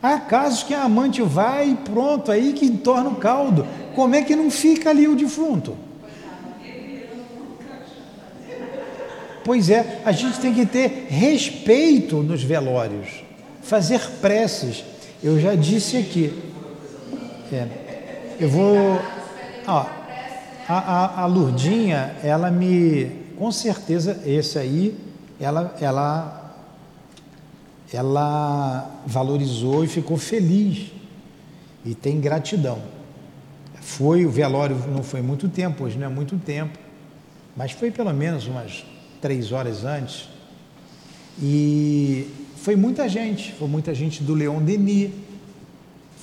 [0.00, 3.66] Há casos que a amante vai e pronto, aí que torna o caldo.
[3.96, 5.76] Como é que não fica ali o defunto?
[9.42, 13.24] Pois é, a gente tem que ter respeito nos velórios,
[13.62, 14.84] fazer preces.
[15.20, 16.32] Eu já disse aqui.
[17.52, 17.66] É,
[18.38, 18.76] eu vou.
[19.66, 19.86] Ó,
[20.68, 23.23] a, a, a Lurdinha, ela me.
[23.36, 24.96] Com certeza, esse aí,
[25.40, 26.56] ela, ela,
[27.92, 30.92] ela valorizou e ficou feliz.
[31.84, 32.78] E tem gratidão.
[33.80, 36.78] Foi, o velório não foi muito tempo, hoje não é muito tempo,
[37.54, 38.84] mas foi pelo menos umas
[39.20, 40.28] três horas antes.
[41.42, 45.10] E foi muita gente, foi muita gente do Leon Denis,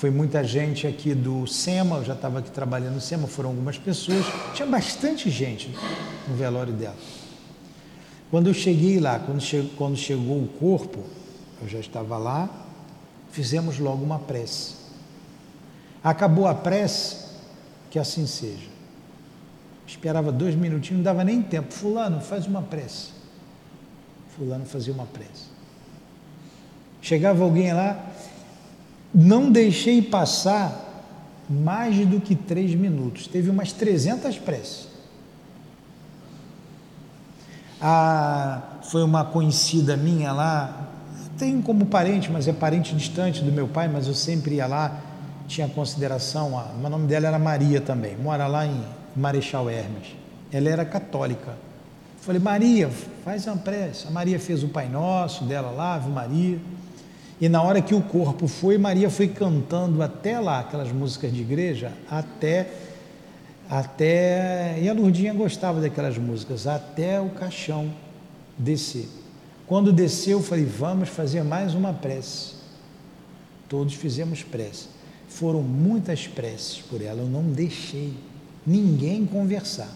[0.01, 3.77] foi muita gente aqui do SEMA, eu já estava aqui trabalhando no SEMA, foram algumas
[3.77, 4.25] pessoas,
[4.55, 5.69] tinha bastante gente
[6.27, 6.95] no velório dela.
[8.31, 11.03] Quando eu cheguei lá, quando chegou, quando chegou o corpo,
[11.61, 12.49] eu já estava lá,
[13.29, 14.73] fizemos logo uma prece.
[16.03, 17.17] Acabou a prece,
[17.91, 18.71] que assim seja.
[19.85, 21.71] Esperava dois minutinhos, não dava nem tempo.
[21.71, 23.09] Fulano, faz uma prece.
[24.35, 25.51] Fulano fazia uma prece.
[27.03, 28.03] Chegava alguém lá,
[29.13, 30.89] não deixei passar
[31.49, 33.27] mais do que três minutos.
[33.27, 34.87] Teve umas 300 preces.
[37.81, 40.87] Ah, foi uma conhecida minha lá,
[41.37, 45.01] tenho como parente, mas é parente distante do meu pai, mas eu sempre ia lá,
[45.47, 46.57] tinha consideração.
[46.59, 48.83] A, o nome dela era Maria também, mora lá em
[49.15, 50.15] Marechal Hermes.
[50.51, 51.55] Ela era católica.
[52.19, 52.91] Falei, Maria,
[53.25, 54.07] faz uma prece.
[54.07, 56.59] A Maria fez o Pai Nosso dela lá, Ave Maria.
[57.41, 61.41] E na hora que o corpo foi, Maria foi cantando até lá, aquelas músicas de
[61.41, 62.69] igreja, até
[63.71, 64.77] até.
[64.81, 67.89] E a Lurdinha gostava daquelas músicas, até o caixão
[68.57, 69.07] descer.
[69.65, 72.55] Quando desceu, eu falei: vamos fazer mais uma prece.
[73.69, 74.87] Todos fizemos prece.
[75.29, 78.13] Foram muitas preces por ela, eu não deixei
[78.67, 79.89] ninguém conversar.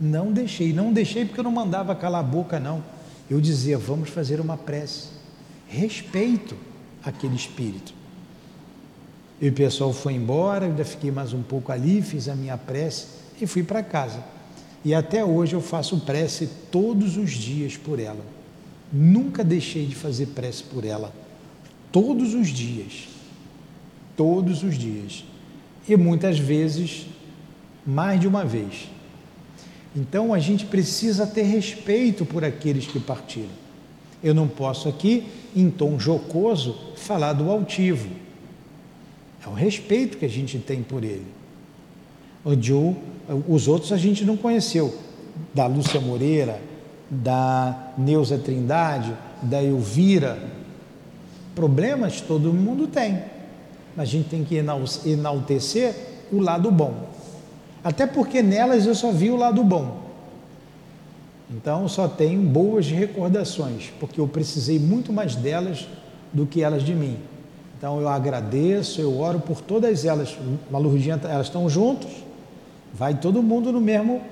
[0.00, 2.84] Não deixei, não deixei porque eu não mandava calar a boca, não.
[3.28, 5.08] Eu dizia: vamos fazer uma prece.
[5.74, 6.56] Respeito
[7.02, 7.92] aquele espírito.
[9.40, 13.06] E o pessoal foi embora, ainda fiquei mais um pouco ali, fiz a minha prece
[13.40, 14.22] e fui para casa.
[14.84, 18.24] E até hoje eu faço prece todos os dias por ela.
[18.92, 21.12] Nunca deixei de fazer prece por ela.
[21.90, 23.08] Todos os dias.
[24.16, 25.24] Todos os dias.
[25.88, 27.06] E muitas vezes,
[27.84, 28.88] mais de uma vez.
[29.96, 33.63] Então a gente precisa ter respeito por aqueles que partiram.
[34.24, 38.24] Eu não posso aqui, em tom jocoso, falar do altivo
[39.46, 41.26] é o respeito que a gente tem por ele.
[42.44, 42.96] O Joe,
[43.46, 44.94] os outros a gente não conheceu.
[45.52, 46.60] Da Lúcia Moreira,
[47.10, 49.12] da Neuza Trindade,
[49.42, 50.38] da Elvira.
[51.54, 53.22] Problemas todo mundo tem.
[53.96, 54.56] Mas a gente tem que
[55.04, 55.94] enaltecer
[56.32, 57.08] o lado bom.
[57.82, 60.03] Até porque nelas eu só vi o lado bom.
[61.50, 65.86] Então só tenho boas recordações, porque eu precisei muito mais delas
[66.32, 67.18] do que elas de mim.
[67.76, 70.36] Então eu agradeço, eu oro por todas elas.
[70.70, 72.10] Malurgia, elas estão juntos.
[72.92, 74.22] Vai todo mundo no mesmo,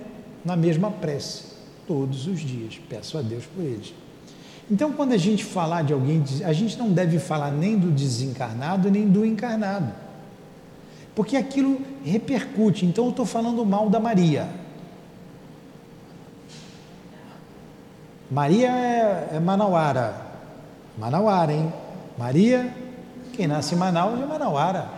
[0.45, 1.45] na mesma prece,
[1.87, 2.81] todos os dias.
[2.89, 3.93] Peço a Deus por eles.
[4.71, 8.91] Então, quando a gente falar de alguém, a gente não deve falar nem do desencarnado
[8.91, 9.93] nem do encarnado,
[11.15, 12.87] porque aquilo repercute.
[12.87, 14.49] Então, eu estou falando mal da Maria.
[18.33, 20.17] Maria é, é Manauara.
[20.99, 21.73] Manauara, hein?
[22.19, 22.83] Maria
[23.33, 24.89] quem nasce em Manaus é Manauara.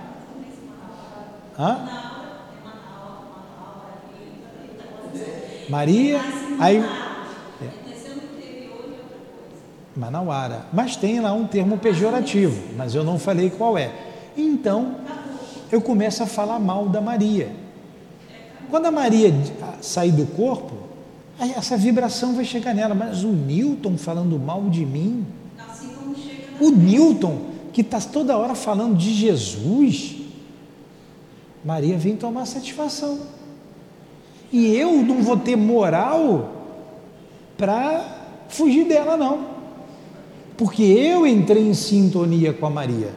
[1.59, 1.89] Hã?
[5.68, 6.20] Maria,
[6.59, 6.78] aí.
[6.78, 7.68] É.
[9.97, 10.66] Manauara.
[10.72, 13.92] Mas tem lá um termo pejorativo, mas eu não falei qual é.
[14.37, 14.96] Então,
[15.71, 17.53] eu começo a falar mal da Maria.
[18.68, 19.33] Quando a Maria
[19.80, 20.75] sair do corpo,
[21.39, 22.95] essa vibração vai chegar nela.
[22.95, 25.27] Mas o Newton falando mal de mim.
[26.61, 30.15] O Newton que está toda hora falando de Jesus,
[31.65, 33.19] Maria vem tomar satisfação.
[34.53, 36.53] E eu não vou ter moral
[37.59, 39.55] para fugir dela, não.
[40.57, 43.11] Porque eu entrei em sintonia com a Maria.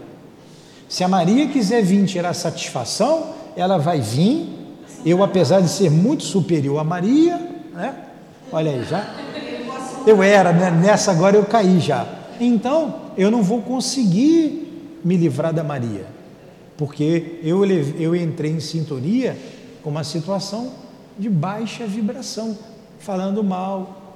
[0.89, 4.49] Se a Maria quiser vir tirar satisfação, ela vai vir.
[5.05, 7.37] Eu, apesar de ser muito superior a Maria,
[7.75, 8.06] né?
[8.51, 9.15] Olha aí, já.
[10.05, 10.71] Eu era, né?
[10.71, 12.07] nessa agora eu caí já.
[12.39, 16.05] Então, eu não vou conseguir me livrar da Maria,
[16.77, 19.37] porque eu, eu entrei em sintonia
[19.83, 20.71] com uma situação
[21.17, 22.57] de baixa vibração,
[22.99, 24.15] falando mal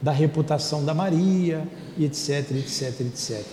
[0.00, 1.66] da reputação da Maria,
[1.98, 3.44] etc, etc, etc.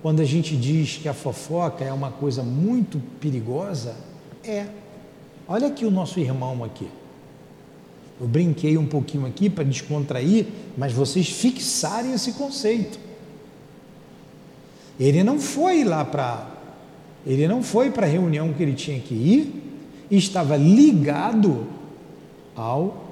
[0.00, 3.94] Quando a gente diz que a fofoca é uma coisa muito perigosa,
[4.44, 4.66] é.
[5.48, 6.88] Olha aqui o nosso irmão aqui.
[8.20, 12.98] Eu brinquei um pouquinho aqui para descontrair, mas vocês fixarem esse conceito.
[14.98, 16.52] Ele não foi lá para
[17.26, 19.62] ele não foi para a reunião que ele tinha que ir,
[20.10, 21.66] estava ligado
[22.54, 23.04] ao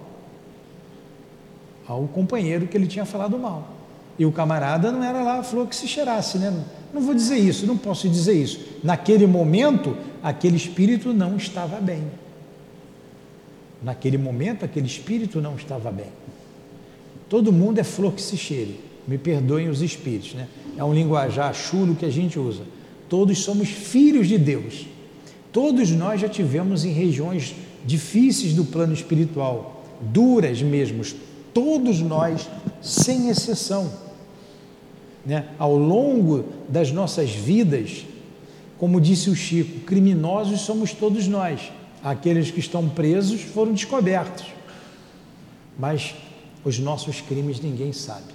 [1.87, 3.69] ao companheiro que ele tinha falado mal.
[4.19, 6.65] E o camarada não era lá falou que se cheirasse, né?
[6.95, 8.61] Não vou dizer isso, não posso dizer isso.
[8.83, 12.05] Naquele momento, aquele espírito não estava bem.
[13.85, 16.07] Naquele momento, aquele espírito não estava bem.
[17.29, 18.81] Todo mundo é flor que se cheire.
[19.07, 20.49] me perdoem os espíritos, né?
[20.79, 22.63] É um linguajar chulo que a gente usa.
[23.07, 24.87] Todos somos filhos de Deus.
[25.53, 27.55] Todos nós já tivemos em regiões
[27.85, 31.05] difíceis do plano espiritual, duras mesmo.
[31.53, 32.49] Todos nós,
[32.81, 33.93] sem exceção.
[35.27, 35.49] Né?
[35.59, 38.07] Ao longo das nossas vidas,
[38.79, 41.61] como disse o Chico, criminosos somos todos nós.
[42.05, 44.45] Aqueles que estão presos foram descobertos.
[45.79, 46.15] Mas
[46.63, 48.35] os nossos crimes ninguém sabe.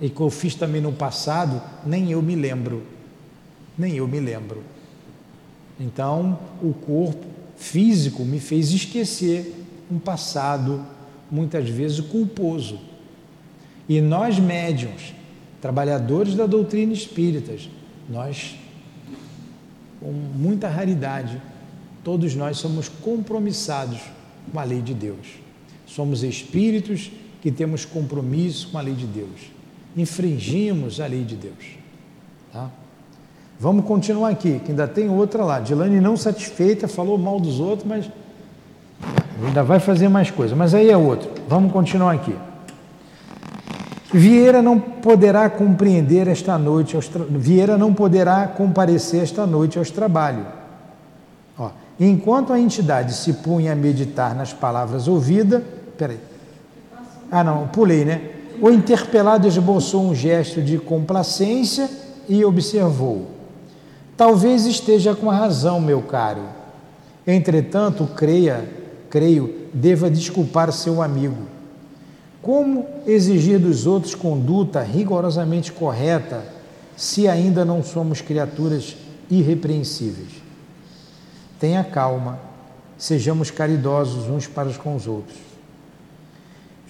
[0.00, 2.82] E que eu fiz também no passado, nem eu me lembro.
[3.78, 4.64] Nem eu me lembro.
[5.78, 7.24] Então, o corpo
[7.56, 10.84] físico me fez esquecer um passado
[11.30, 12.80] muitas vezes culposo.
[13.88, 15.14] E nós médiums,
[15.60, 17.54] trabalhadores da doutrina espírita,
[18.08, 18.56] nós
[20.00, 21.40] com muita raridade,
[22.08, 24.00] todos nós somos compromissados
[24.50, 25.26] com a lei de Deus.
[25.86, 27.12] Somos espíritos
[27.42, 29.52] que temos compromisso com a lei de Deus.
[29.94, 31.76] Infringimos a lei de Deus.
[32.50, 32.70] Tá?
[33.60, 35.60] Vamos continuar aqui, que ainda tem outra lá.
[35.60, 38.10] Dilane não satisfeita, falou mal dos outros, mas
[39.44, 40.56] ainda vai fazer mais coisa.
[40.56, 41.30] Mas aí é outro.
[41.46, 42.34] Vamos continuar aqui.
[44.10, 47.26] Vieira não poderá compreender esta noite, tra...
[47.28, 50.57] Vieira não poderá comparecer esta noite aos trabalhos.
[51.98, 55.62] Enquanto a entidade se punha a meditar nas palavras ouvidas,
[55.96, 56.18] peraí.
[57.30, 58.20] Ah, não, pulei, né?
[58.60, 61.90] O interpelado esboçou um gesto de complacência
[62.28, 63.26] e observou:
[64.16, 66.42] Talvez esteja com razão, meu caro.
[67.26, 68.68] Entretanto, creia,
[69.10, 71.58] creio, deva desculpar seu amigo
[72.48, 76.44] como exigir dos outros conduta rigorosamente correta
[76.96, 78.96] se ainda não somos criaturas
[79.30, 80.47] irrepreensíveis?
[81.58, 82.38] Tenha calma,
[82.96, 85.38] sejamos caridosos uns para com os outros.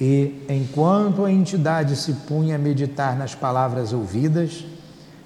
[0.01, 4.65] E, enquanto a entidade se punha a meditar nas palavras ouvidas,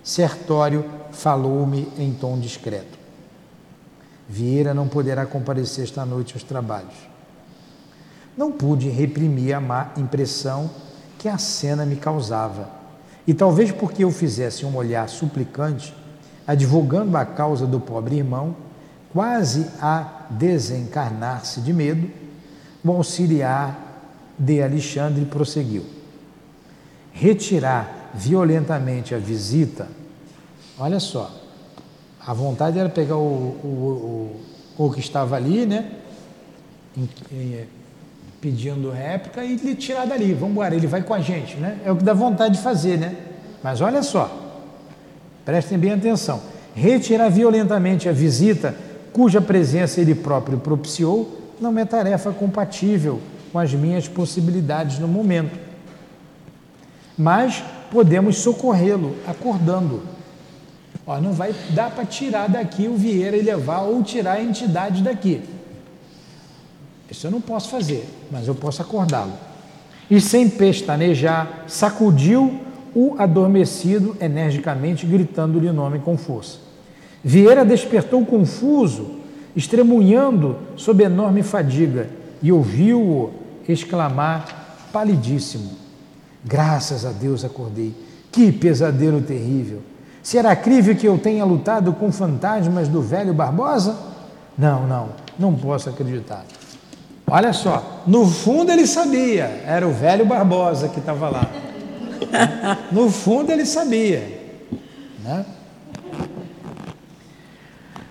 [0.02, 2.98] Sertório falou-me em tom discreto.
[4.28, 7.12] Vieira não poderá comparecer esta noite aos trabalhos
[8.36, 10.70] não pude reprimir a má impressão
[11.18, 12.68] que a cena me causava.
[13.26, 15.94] E talvez porque eu fizesse um olhar suplicante,
[16.46, 18.56] advogando a causa do pobre irmão,
[19.12, 22.10] quase a desencarnar-se de medo,
[22.84, 23.78] o auxiliar
[24.38, 25.84] de Alexandre prosseguiu.
[27.12, 29.86] Retirar violentamente a visita,
[30.78, 31.30] olha só,
[32.26, 34.36] a vontade era pegar o, o,
[34.78, 35.90] o, o que estava ali, né?
[36.96, 37.66] Em,
[38.40, 40.34] pedindo réplica e lhe tirar dali.
[40.34, 41.78] Vamos embora, ele vai com a gente, né?
[41.84, 43.16] É o que dá vontade de fazer, né?
[43.62, 44.58] Mas olha só,
[45.44, 46.42] prestem bem atenção.
[46.74, 48.74] Retirar violentamente a visita
[49.12, 53.20] cuja presença ele próprio propiciou não é tarefa compatível
[53.52, 55.58] com as minhas possibilidades no momento.
[57.16, 60.02] Mas podemos socorrê-lo acordando.
[61.06, 65.02] Ó, não vai dar para tirar daqui o Vieira e levar ou tirar a entidade
[65.02, 65.42] daqui.
[67.10, 69.32] Isso eu não posso fazer, mas eu posso acordá-lo.
[70.10, 72.60] E sem pestanejar, sacudiu
[72.94, 76.58] o adormecido energicamente, gritando-lhe o nome com força.
[77.24, 79.20] Vieira despertou confuso,
[79.54, 82.08] estremunhando sob enorme fadiga,
[82.42, 83.30] e ouviu-o
[83.68, 85.70] exclamar, palidíssimo:
[86.44, 87.94] Graças a Deus acordei.
[88.32, 89.80] Que pesadelo terrível!
[90.22, 93.96] Será crível que eu tenha lutado com fantasmas do velho Barbosa?
[94.56, 95.08] Não, não,
[95.38, 96.44] não posso acreditar.
[97.26, 101.50] Olha só, no fundo ele sabia, era o velho Barbosa que estava lá.
[102.92, 104.40] No fundo ele sabia.
[105.24, 105.44] Né?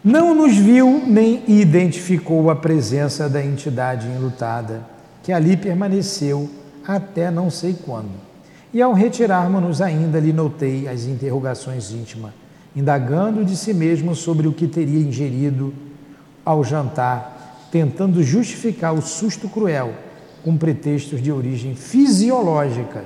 [0.03, 4.81] Não nos viu nem identificou a presença da entidade enlutada,
[5.21, 6.49] que ali permaneceu
[6.87, 8.09] até não sei quando.
[8.73, 12.31] E ao retirarmos-nos ainda lhe notei as interrogações íntimas,
[12.75, 15.73] indagando de si mesmo sobre o que teria ingerido
[16.43, 17.41] ao jantar
[17.71, 19.93] tentando justificar o susto cruel
[20.43, 23.05] com pretextos de origem fisiológicas,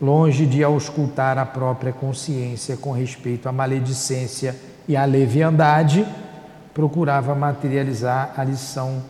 [0.00, 4.54] longe de auscultar a própria consciência com respeito à maledicência
[4.88, 6.06] e à leviandade,
[6.74, 9.02] procurava materializar a lição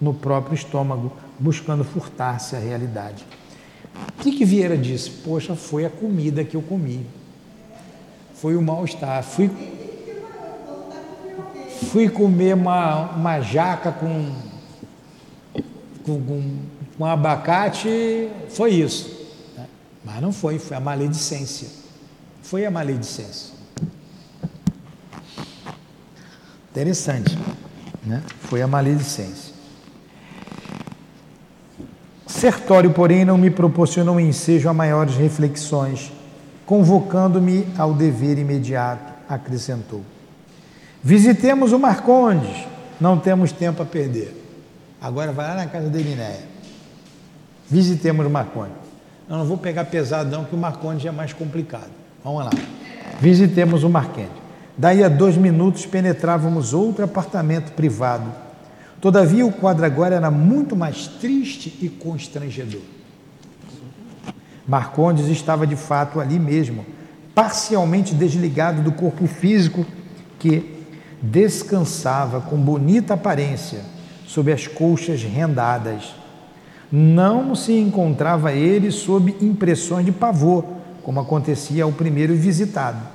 [0.00, 3.24] no próprio estômago, buscando furtar-se à realidade.
[4.18, 5.10] O que, que Vieira disse?
[5.10, 7.06] Poxa, foi a comida que eu comi.
[8.34, 9.22] Foi o mal-estar.
[9.22, 9.50] Fui
[11.94, 14.32] fui comer uma, uma jaca com,
[16.04, 16.42] com,
[16.98, 19.14] com, abacate, foi isso.
[20.04, 21.68] Mas não foi, foi a maledicência.
[22.42, 23.53] Foi a maledicência.
[26.74, 27.38] Interessante,
[28.04, 28.20] né?
[28.40, 29.54] Foi a maledicência.
[32.26, 36.12] Sertório, porém, não me proporcionou ensejo a maiores reflexões,
[36.66, 40.02] convocando-me ao dever imediato, acrescentou.
[41.00, 42.66] Visitemos o Marcondes,
[43.00, 44.34] não temos tempo a perder.
[45.00, 46.42] Agora vai lá na casa da Irineia.
[47.70, 48.74] Visitemos o Marcondes.
[49.30, 51.92] Eu não vou pegar pesado não, que o Marcondes é mais complicado.
[52.24, 52.50] Vamos lá.
[53.20, 54.43] Visitemos o Marcondes.
[54.76, 58.32] Daí a dois minutos penetrávamos outro apartamento privado.
[59.00, 62.80] Todavia o quadro agora era muito mais triste e constrangedor.
[64.66, 66.84] Marcondes estava de fato ali mesmo,
[67.34, 69.86] parcialmente desligado do corpo físico
[70.38, 70.82] que
[71.20, 73.80] descansava com bonita aparência
[74.26, 76.14] sob as colchas rendadas.
[76.90, 80.64] Não se encontrava ele sob impressões de pavor,
[81.02, 83.13] como acontecia ao primeiro visitado.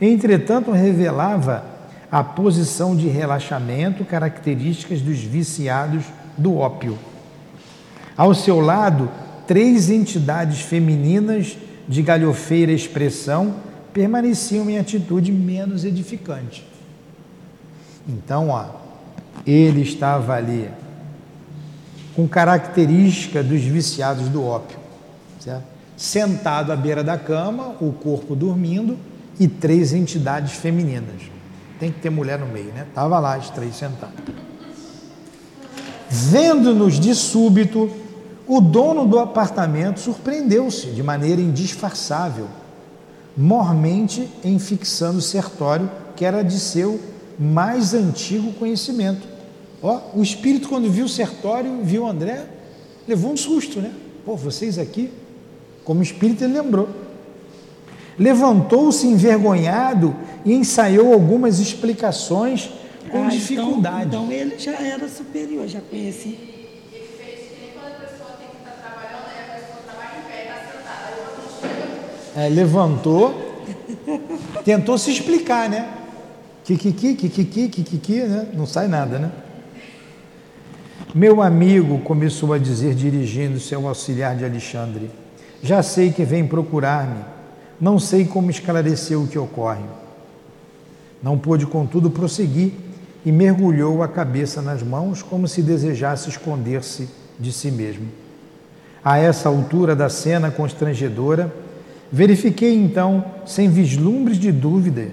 [0.00, 1.64] Entretanto, revelava
[2.10, 6.04] a posição de relaxamento características dos viciados
[6.36, 6.98] do ópio.
[8.16, 9.10] Ao seu lado,
[9.46, 11.56] três entidades femininas
[11.86, 13.54] de galhofeira expressão
[13.92, 16.66] permaneciam em atitude menos edificante.
[18.08, 18.66] Então, ó,
[19.46, 20.68] ele estava ali
[22.14, 24.78] com característica dos viciados do ópio,
[25.38, 25.64] certo?
[25.96, 28.96] sentado à beira da cama, o corpo dormindo,
[29.38, 31.22] e três entidades femininas.
[31.78, 32.86] Tem que ter mulher no meio, né?
[32.88, 34.14] Estava lá as três sentadas.
[36.08, 37.90] Vendo-nos de súbito,
[38.46, 42.48] o dono do apartamento surpreendeu-se de maneira indisfarçável,
[43.36, 47.00] mormente em fixando o sertório que era de seu
[47.38, 49.26] mais antigo conhecimento.
[49.82, 52.44] Ó, o espírito, quando viu o sertório, viu André,
[53.08, 53.90] levou um susto, né?
[54.26, 55.10] Pô, vocês aqui,
[55.84, 56.88] como espírito, ele lembrou.
[58.20, 60.14] Levantou-se envergonhado
[60.44, 62.70] e ensaiou algumas explicações
[63.10, 64.08] com ah, então, dificuldade.
[64.08, 66.36] Então, então, ele já era superior, já conhecia.
[72.36, 73.64] É, levantou,
[74.66, 75.88] tentou se explicar, né?
[76.62, 78.48] Kikiki, kikiki, kikiki, né?
[78.52, 79.32] Não sai nada, né?
[81.14, 85.10] Meu amigo começou a dizer, dirigindo-se ao auxiliar de Alexandre:
[85.62, 87.39] Já sei que vem procurar-me
[87.80, 89.84] não sei como esclarecer o que ocorre.
[91.22, 92.72] Não pôde, contudo, prosseguir
[93.24, 97.08] e mergulhou a cabeça nas mãos como se desejasse esconder-se
[97.38, 98.06] de si mesmo.
[99.02, 101.52] A essa altura da cena constrangedora,
[102.12, 105.08] verifiquei então, sem vislumbres de dúvida,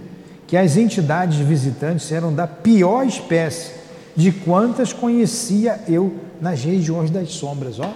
[0.46, 3.72] que as entidades visitantes eram da pior espécie
[4.16, 7.80] de quantas conhecia eu nas regiões das sombras.
[7.80, 7.94] Ó.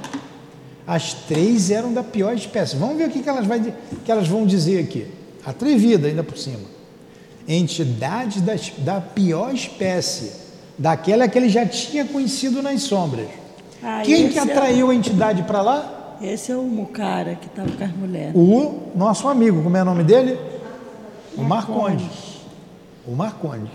[0.91, 2.75] As três eram da pior espécie.
[2.75, 3.73] Vamos ver o que, elas, vai,
[4.03, 5.07] que elas vão dizer aqui.
[5.45, 6.67] Atrevida ainda por cima.
[7.47, 10.33] Entidades da, da pior espécie,
[10.77, 13.29] daquela que ele já tinha conhecido nas sombras.
[13.81, 14.93] Ah, Quem que é atraiu é...
[14.93, 16.17] a entidade para lá?
[16.21, 18.35] Esse é o Mucara que estava com as mulheres.
[18.35, 20.37] O nosso amigo, como é o nome dele?
[21.37, 22.41] O Marcondes.
[23.07, 23.71] O Marcondes.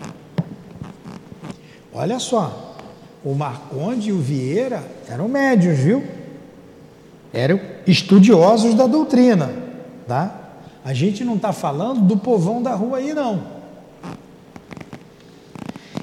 [1.94, 2.76] Olha só,
[3.24, 6.15] o Marconde e o Vieira eram médios, viu?
[7.36, 9.50] Eram estudiosos da doutrina,
[10.08, 10.34] tá?
[10.82, 13.42] A gente não está falando do povão da rua aí, não.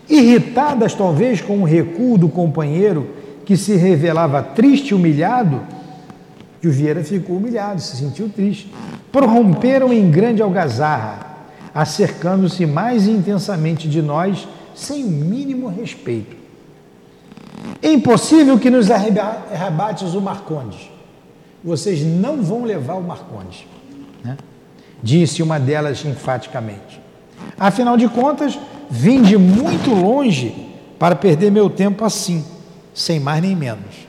[0.07, 3.09] Irritadas talvez com o recuo do companheiro
[3.45, 5.59] que se revelava triste e humilhado,
[6.61, 8.71] e o Vieira ficou humilhado, se sentiu triste.
[9.11, 16.35] Prorromperam em grande algazarra, acercando-se mais intensamente de nós, sem o mínimo respeito.
[17.81, 20.92] É impossível que nos arrebates o Marcondes
[21.63, 23.65] vocês não vão levar o Marcondes.
[24.23, 24.37] Né?
[25.01, 27.01] Disse uma delas enfaticamente.
[27.57, 28.59] Afinal de contas,
[28.89, 30.53] vim de muito longe
[30.99, 32.45] para perder meu tempo assim,
[32.93, 34.07] sem mais nem menos.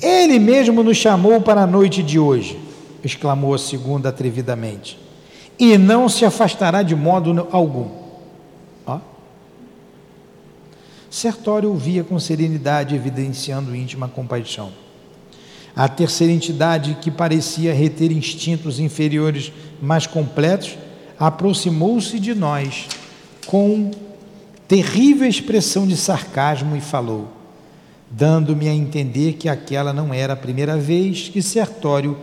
[0.00, 2.58] Ele mesmo nos chamou para a noite de hoje,
[3.04, 4.98] exclamou a segunda atrevidamente,
[5.58, 7.88] e não se afastará de modo algum.
[8.86, 8.98] Ó.
[11.10, 14.72] Sertório ouvia com serenidade, evidenciando íntima compaixão.
[15.74, 20.76] A terceira entidade, que parecia reter instintos inferiores mais completos,
[21.18, 22.88] aproximou-se de nós
[23.46, 23.90] com
[24.66, 27.28] terrível expressão de sarcasmo e falou,
[28.10, 32.16] dando-me a entender que aquela não era a primeira vez que Sertório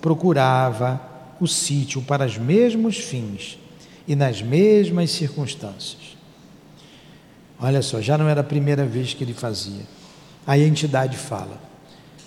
[0.00, 1.00] procurava
[1.40, 3.58] o sítio para os mesmos fins
[4.06, 6.16] e nas mesmas circunstâncias.
[7.60, 9.82] Olha só, já não era a primeira vez que ele fazia.
[10.46, 11.60] Aí a entidade fala: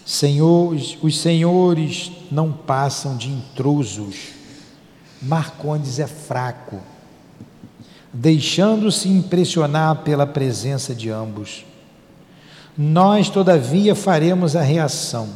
[0.05, 4.33] Senhores, os senhores não passam de intrusos.
[5.21, 6.81] Marcondes é fraco,
[8.11, 11.65] deixando-se impressionar pela presença de ambos.
[12.77, 15.29] Nós, todavia, faremos a reação.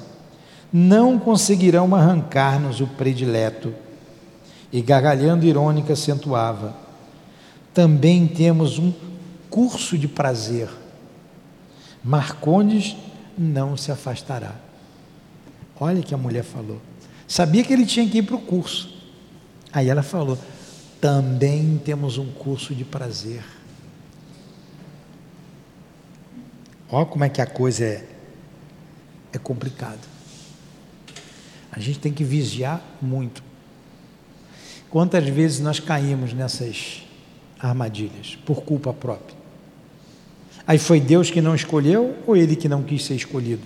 [0.73, 3.73] Não conseguirão arrancar-nos o predileto.
[4.73, 6.75] E gargalhando irônica, acentuava:
[7.73, 8.91] Também temos um
[9.49, 10.67] curso de prazer.
[12.03, 12.97] Marcondes
[13.37, 14.55] não se afastará.
[15.79, 16.81] Olha que a mulher falou.
[17.27, 18.97] Sabia que ele tinha que ir para o curso.
[19.71, 20.37] Aí ela falou:
[20.99, 23.43] também temos um curso de prazer.
[26.89, 28.07] Olha como é que a coisa é,
[29.33, 29.99] é complicada.
[31.71, 33.43] A gente tem que vigiar muito.
[34.89, 37.03] Quantas vezes nós caímos nessas
[37.59, 39.36] armadilhas por culpa própria?
[40.67, 43.63] Aí foi Deus que não escolheu ou ele que não quis ser escolhido?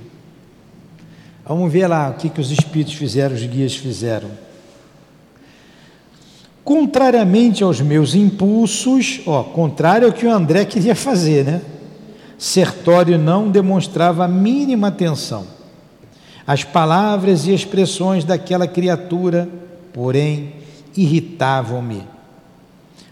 [1.44, 4.30] Vamos ver lá o que, que os espíritos fizeram, os guias fizeram.
[6.64, 11.62] Contrariamente aos meus impulsos, ó, contrário ao que o André queria fazer, né?
[12.38, 15.46] Sertório não demonstrava a mínima atenção.
[16.46, 19.50] As palavras e expressões daquela criatura,
[19.92, 20.54] porém,
[20.96, 22.04] irritavam-me.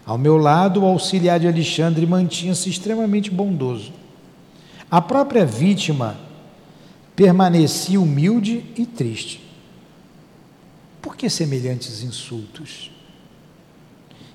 [0.04, 3.92] Ao meu lado, o auxiliar de Alexandre mantinha-se extremamente bondoso.
[4.90, 6.18] A própria vítima
[7.14, 9.40] permanecia humilde e triste.
[11.00, 12.90] Por que semelhantes insultos?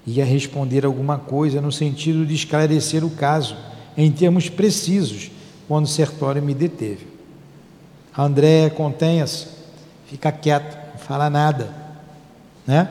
[0.05, 3.57] Ia responder alguma coisa no sentido de esclarecer o caso,
[3.97, 5.31] em termos precisos,
[5.67, 7.07] quando Sertório me deteve.
[8.15, 9.47] André, contenha-se,
[10.07, 11.73] fica quieto, não fala nada,
[12.65, 12.87] né?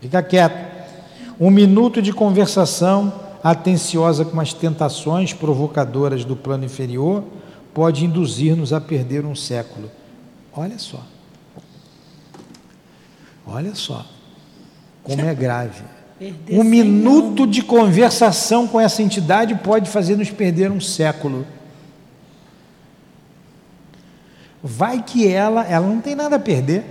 [0.00, 0.75] Fica quieto.
[1.38, 7.22] Um minuto de conversação atenciosa com as tentações provocadoras do plano inferior
[7.74, 9.90] pode induzir-nos a perder um século.
[10.52, 11.02] Olha só.
[13.46, 14.04] Olha só
[15.06, 15.84] como é grave.
[16.50, 21.46] Um minuto de conversação com essa entidade pode fazer nos perder um século.
[24.62, 26.84] Vai que ela, ela não tem nada a perder.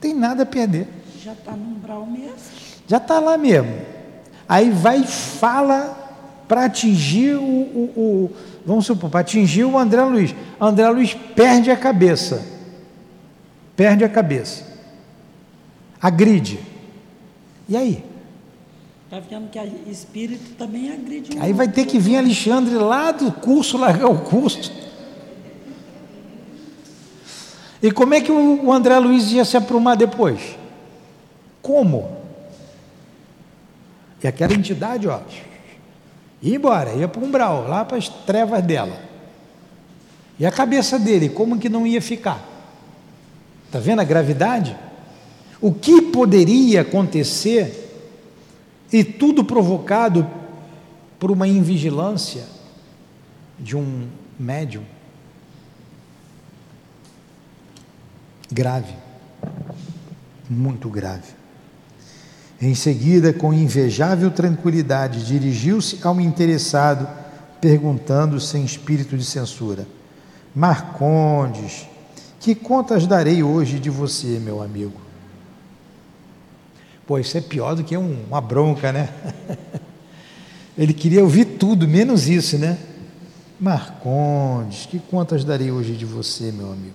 [0.00, 0.86] Tem nada a perder.
[1.24, 2.51] Já está no umbral mesmo.
[2.92, 3.74] Já está lá mesmo.
[4.46, 8.30] Aí vai e fala para atingir o, o, o
[8.66, 10.34] vamos supor, para atingir o André Luiz.
[10.60, 12.46] André Luiz perde a cabeça.
[13.74, 14.66] Perde a cabeça.
[16.02, 16.60] Agride.
[17.66, 18.04] E aí?
[19.06, 21.38] Está vendo que o espírito também agride.
[21.40, 24.70] Aí vai ter que vir Alexandre lá do curso, largar o curso.
[27.82, 30.58] E como é que o André Luiz ia se aprumar depois?
[31.62, 32.20] Como?
[34.22, 35.20] E aquela entidade, ó,
[36.40, 39.00] ia embora, ia para o umbral, lá para as trevas dela.
[40.38, 42.42] E a cabeça dele, como que não ia ficar?
[43.66, 44.76] Está vendo a gravidade?
[45.60, 47.78] O que poderia acontecer
[48.92, 50.28] e tudo provocado
[51.18, 52.44] por uma invigilância
[53.58, 54.08] de um
[54.38, 54.84] médium
[58.50, 58.94] grave,
[60.50, 61.41] muito grave.
[62.62, 67.08] Em seguida, com invejável tranquilidade, dirigiu-se ao interessado,
[67.60, 69.84] perguntando sem espírito de censura:
[70.54, 71.88] Marcondes,
[72.38, 74.92] que contas darei hoje de você, meu amigo?
[77.04, 79.08] Pô, isso é pior do que um, uma bronca, né?
[80.78, 82.78] Ele queria ouvir tudo, menos isso, né?
[83.58, 86.94] Marcondes, que contas darei hoje de você, meu amigo?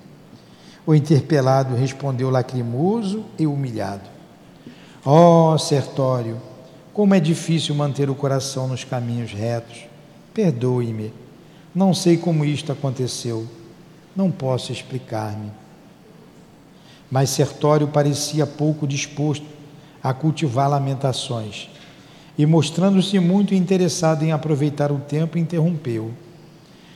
[0.86, 4.17] O interpelado respondeu lacrimoso e humilhado.
[5.06, 6.42] Ó oh, Sertório,
[6.94, 9.86] como é difícil manter o coração nos caminhos retos.
[10.34, 11.14] Perdoe-me,
[11.74, 13.48] não sei como isto aconteceu,
[14.16, 15.52] não posso explicar-me.
[17.10, 19.46] Mas Sertório parecia pouco disposto
[20.02, 21.70] a cultivar lamentações
[22.38, 26.12] e, mostrando-se muito interessado em aproveitar o tempo, interrompeu.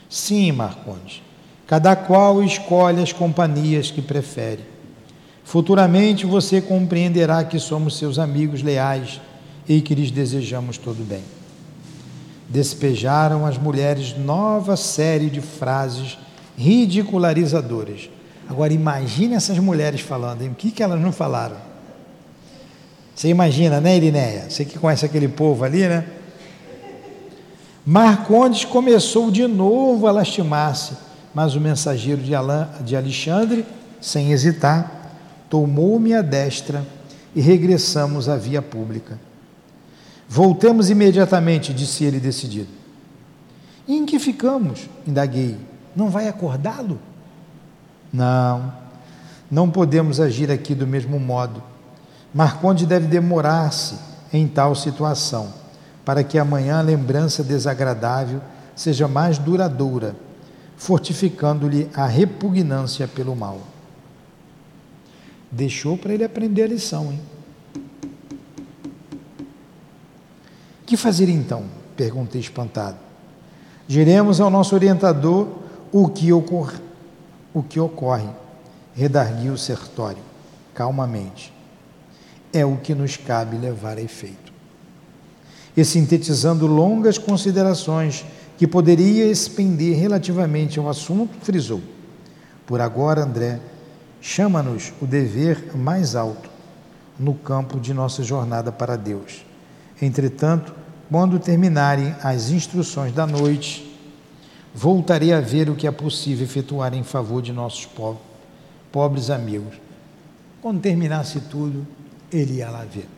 [0.08, 1.22] Sim, Marcondes,
[1.66, 4.71] cada qual escolhe as companhias que prefere.
[5.44, 9.20] Futuramente você compreenderá que somos seus amigos leais
[9.68, 11.22] e que lhes desejamos todo bem.
[12.48, 16.18] Despejaram as mulheres nova série de frases
[16.56, 18.10] ridicularizadoras.
[18.48, 20.50] Agora imagine essas mulheres falando, hein?
[20.50, 21.56] o que, que elas não falaram?
[23.14, 24.46] Você imagina, né, Irineia?
[24.48, 26.04] Você que conhece aquele povo ali, né?
[27.84, 30.92] Marcondes começou de novo a lastimar-se,
[31.34, 33.66] mas o mensageiro de, Alain, de Alexandre,
[34.00, 35.01] sem hesitar,
[35.52, 36.82] tomou-me a destra
[37.34, 39.20] e regressamos à via pública.
[40.26, 42.70] Voltemos imediatamente, disse ele decidido.
[43.86, 44.88] E em que ficamos?
[45.06, 45.58] indaguei.
[45.94, 46.98] Não vai acordá-lo?
[48.10, 48.72] Não,
[49.50, 51.62] não podemos agir aqui do mesmo modo.
[52.32, 53.96] Marconde deve demorar-se
[54.32, 55.52] em tal situação,
[56.02, 58.40] para que amanhã a lembrança desagradável
[58.74, 60.16] seja mais duradoura
[60.82, 63.71] fortificando-lhe a repugnância pelo mal.
[65.52, 67.20] Deixou para ele aprender a lição, hein?
[70.86, 71.64] Que fazer então?
[71.94, 72.96] Perguntei espantado.
[73.86, 75.48] Diremos ao nosso orientador
[75.92, 76.78] o que, ocorre,
[77.52, 78.28] o que ocorre,
[78.94, 80.22] redarguiu o sertório,
[80.74, 81.52] calmamente.
[82.50, 84.52] É o que nos cabe levar a efeito.
[85.76, 88.24] E sintetizando longas considerações
[88.56, 91.82] que poderia expender relativamente ao assunto, frisou:
[92.66, 93.60] Por agora, André,
[94.22, 96.48] chama-nos o dever mais alto
[97.18, 99.44] no campo de nossa jornada para Deus.
[100.00, 100.74] Entretanto,
[101.10, 103.94] quando terminarem as instruções da noite,
[104.74, 108.16] voltarei a ver o que é possível efetuar em favor de nossos po
[108.90, 109.74] pobres amigos.
[110.62, 111.86] Quando terminasse tudo,
[112.32, 113.08] ele ia lá ver.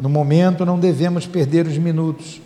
[0.00, 2.40] No momento, não devemos perder os minutos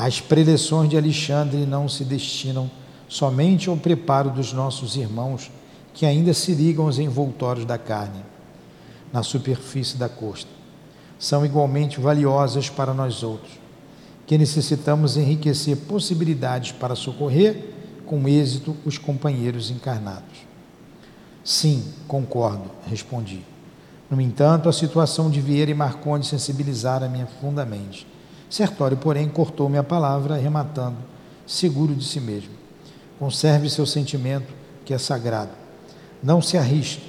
[0.00, 2.70] as preleções de Alexandre não se destinam
[3.08, 5.50] somente ao preparo dos nossos irmãos
[5.98, 8.24] que ainda se ligam aos envoltórios da carne,
[9.12, 10.48] na superfície da costa.
[11.18, 13.50] São igualmente valiosas para nós outros,
[14.24, 17.74] que necessitamos enriquecer possibilidades para socorrer
[18.06, 20.46] com êxito os companheiros encarnados.
[21.42, 23.44] Sim, concordo, respondi.
[24.08, 28.06] No entanto, a situação de Vieira e Marcondes sensibilizara-me profundamente
[28.48, 30.98] Sertório, porém, cortou-me a palavra, rematando,
[31.44, 32.52] seguro de si mesmo.
[33.18, 34.54] Conserve seu sentimento,
[34.84, 35.50] que é sagrado.
[36.22, 37.02] Não se arrisque,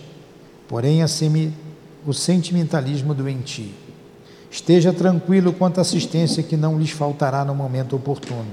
[0.67, 1.53] porém, asseme
[2.05, 3.71] o sentimentalismo doentio.
[4.51, 8.47] Esteja tranquilo quanto à assistência que não lhes faltará no momento oportuno.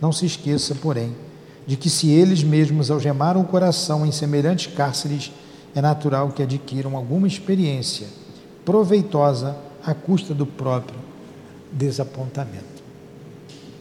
[0.00, 1.14] Não se esqueça, porém,
[1.66, 5.30] de que se eles mesmos algemaram o coração em semelhantes cárceres,
[5.74, 8.08] é natural que adquiram alguma experiência
[8.64, 10.98] proveitosa à custa do próprio
[11.72, 12.82] desapontamento.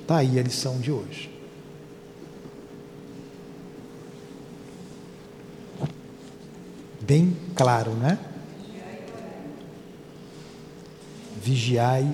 [0.01, 1.38] Está aí a lição de hoje.
[7.09, 8.19] Bem claro, né?
[11.41, 12.07] Vigiai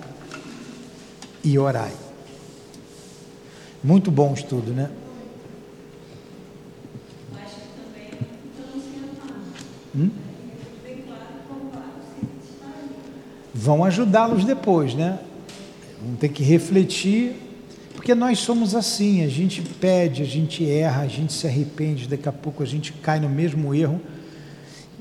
[1.44, 1.92] e orai.
[3.84, 4.90] Muito bom estudo, né?
[9.94, 10.10] Hum?
[13.54, 15.20] Vão ajudá-los depois, né?
[16.02, 17.36] Vamos ter que refletir,
[17.94, 22.30] porque nós somos assim, a gente pede, a gente erra, a gente se arrepende, daqui
[22.30, 24.00] a pouco a gente cai no mesmo erro.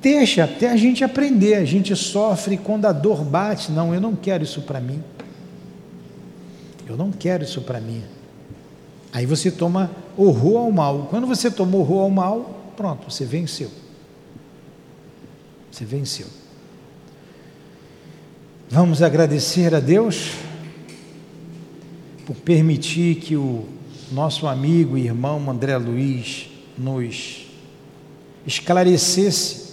[0.05, 4.15] Deixa até a gente aprender, a gente sofre quando a dor bate, não, eu não
[4.15, 5.03] quero isso para mim.
[6.87, 8.03] Eu não quero isso para mim.
[9.11, 11.07] Aí você toma horror ao mal.
[11.09, 13.71] Quando você toma horror ao mal, pronto, você venceu.
[15.73, 16.27] Você venceu.
[18.69, 20.33] Vamos agradecer a Deus
[22.27, 23.65] por permitir que o
[24.13, 27.47] nosso amigo e irmão André Luiz nos
[28.47, 29.64] esclarecesse,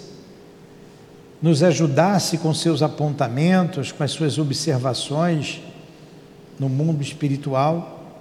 [1.41, 5.61] nos ajudasse com seus apontamentos, com as suas observações
[6.59, 8.19] no mundo espiritual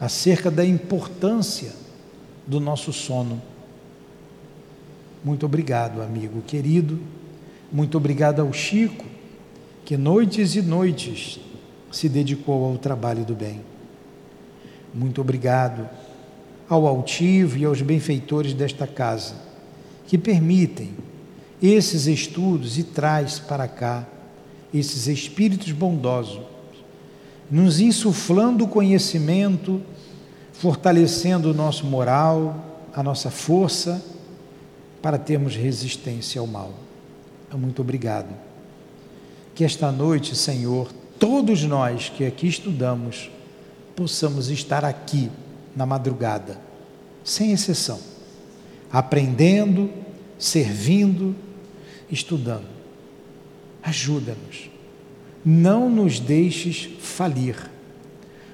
[0.00, 1.72] acerca da importância
[2.46, 3.40] do nosso sono.
[5.22, 6.98] Muito obrigado, amigo querido.
[7.70, 9.04] Muito obrigado ao Chico,
[9.84, 11.38] que noites e noites
[11.92, 13.60] se dedicou ao trabalho do bem.
[14.92, 15.88] Muito obrigado
[16.68, 19.34] ao altivo e aos benfeitores desta casa,
[20.06, 20.94] que permitem
[21.62, 24.06] esses estudos e traz para cá
[24.72, 26.40] esses espíritos bondosos,
[27.50, 29.82] nos insuflando o conhecimento,
[30.52, 34.02] fortalecendo o nosso moral, a nossa força,
[35.02, 36.72] para termos resistência ao mal.
[37.52, 38.32] Muito obrigado.
[39.54, 43.30] Que esta noite, Senhor, todos nós que aqui estudamos
[43.96, 45.30] possamos estar aqui
[45.74, 46.58] na madrugada,
[47.24, 47.98] sem exceção,
[48.90, 49.90] aprendendo,
[50.38, 51.34] servindo,
[52.10, 52.68] estudando.
[53.82, 54.70] Ajuda-nos.
[55.44, 57.56] Não nos deixes falir.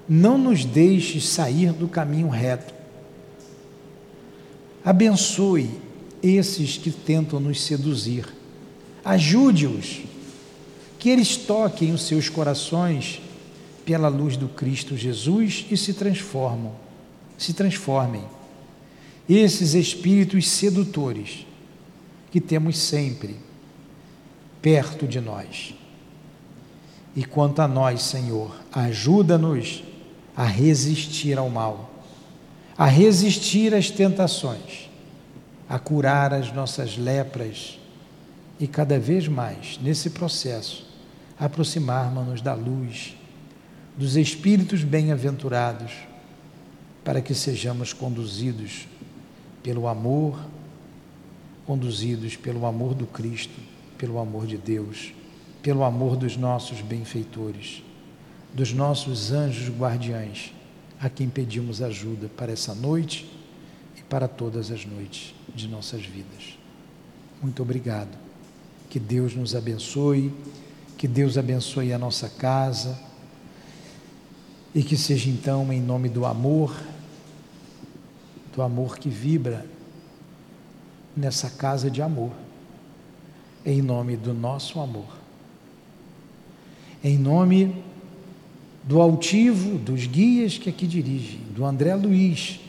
[0.08, 2.74] Não nos deixes sair do caminho reto.
[4.84, 5.68] Abençoe
[6.22, 8.24] esses que tentam nos seduzir.
[9.04, 10.02] Ajude-os
[10.98, 13.20] que eles toquem os seus corações
[13.84, 16.72] pela luz do Cristo Jesus e se transformam,
[17.38, 18.24] se transformem.
[19.28, 21.46] Esses espíritos sedutores
[22.30, 23.36] que temos sempre
[24.66, 25.76] perto de nós.
[27.14, 29.84] E quanto a nós, Senhor, ajuda-nos
[30.36, 31.88] a resistir ao mal,
[32.76, 34.90] a resistir às tentações,
[35.68, 37.78] a curar as nossas lepras
[38.58, 40.84] e cada vez mais nesse processo
[41.38, 43.16] aproximarmos-nos da luz,
[43.96, 45.92] dos espíritos bem-aventurados,
[47.04, 48.88] para que sejamos conduzidos
[49.62, 50.44] pelo amor,
[51.64, 55.12] conduzidos pelo amor do Cristo, pelo amor de Deus,
[55.62, 57.82] pelo amor dos nossos benfeitores,
[58.54, 60.52] dos nossos anjos guardiães,
[61.00, 63.30] a quem pedimos ajuda para essa noite
[63.98, 66.58] e para todas as noites de nossas vidas.
[67.42, 68.16] Muito obrigado.
[68.88, 70.32] Que Deus nos abençoe,
[70.96, 72.98] que Deus abençoe a nossa casa
[74.74, 76.74] e que seja então em nome do amor,
[78.54, 79.66] do amor que vibra
[81.16, 82.32] nessa casa de amor,
[83.66, 85.18] em nome do nosso amor,
[87.02, 87.74] em nome
[88.84, 92.60] do altivo, dos guias que aqui dirigem, do André Luiz,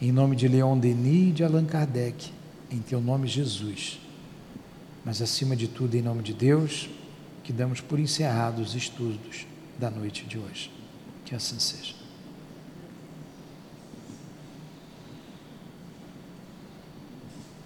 [0.00, 2.30] em nome de Leon Denis e de Allan Kardec,
[2.70, 3.98] em teu nome, Jesus.
[5.04, 6.90] Mas acima de tudo, em nome de Deus,
[7.42, 9.46] que damos por encerrados os estudos
[9.78, 10.70] da noite de hoje.
[11.24, 12.01] Que assim seja.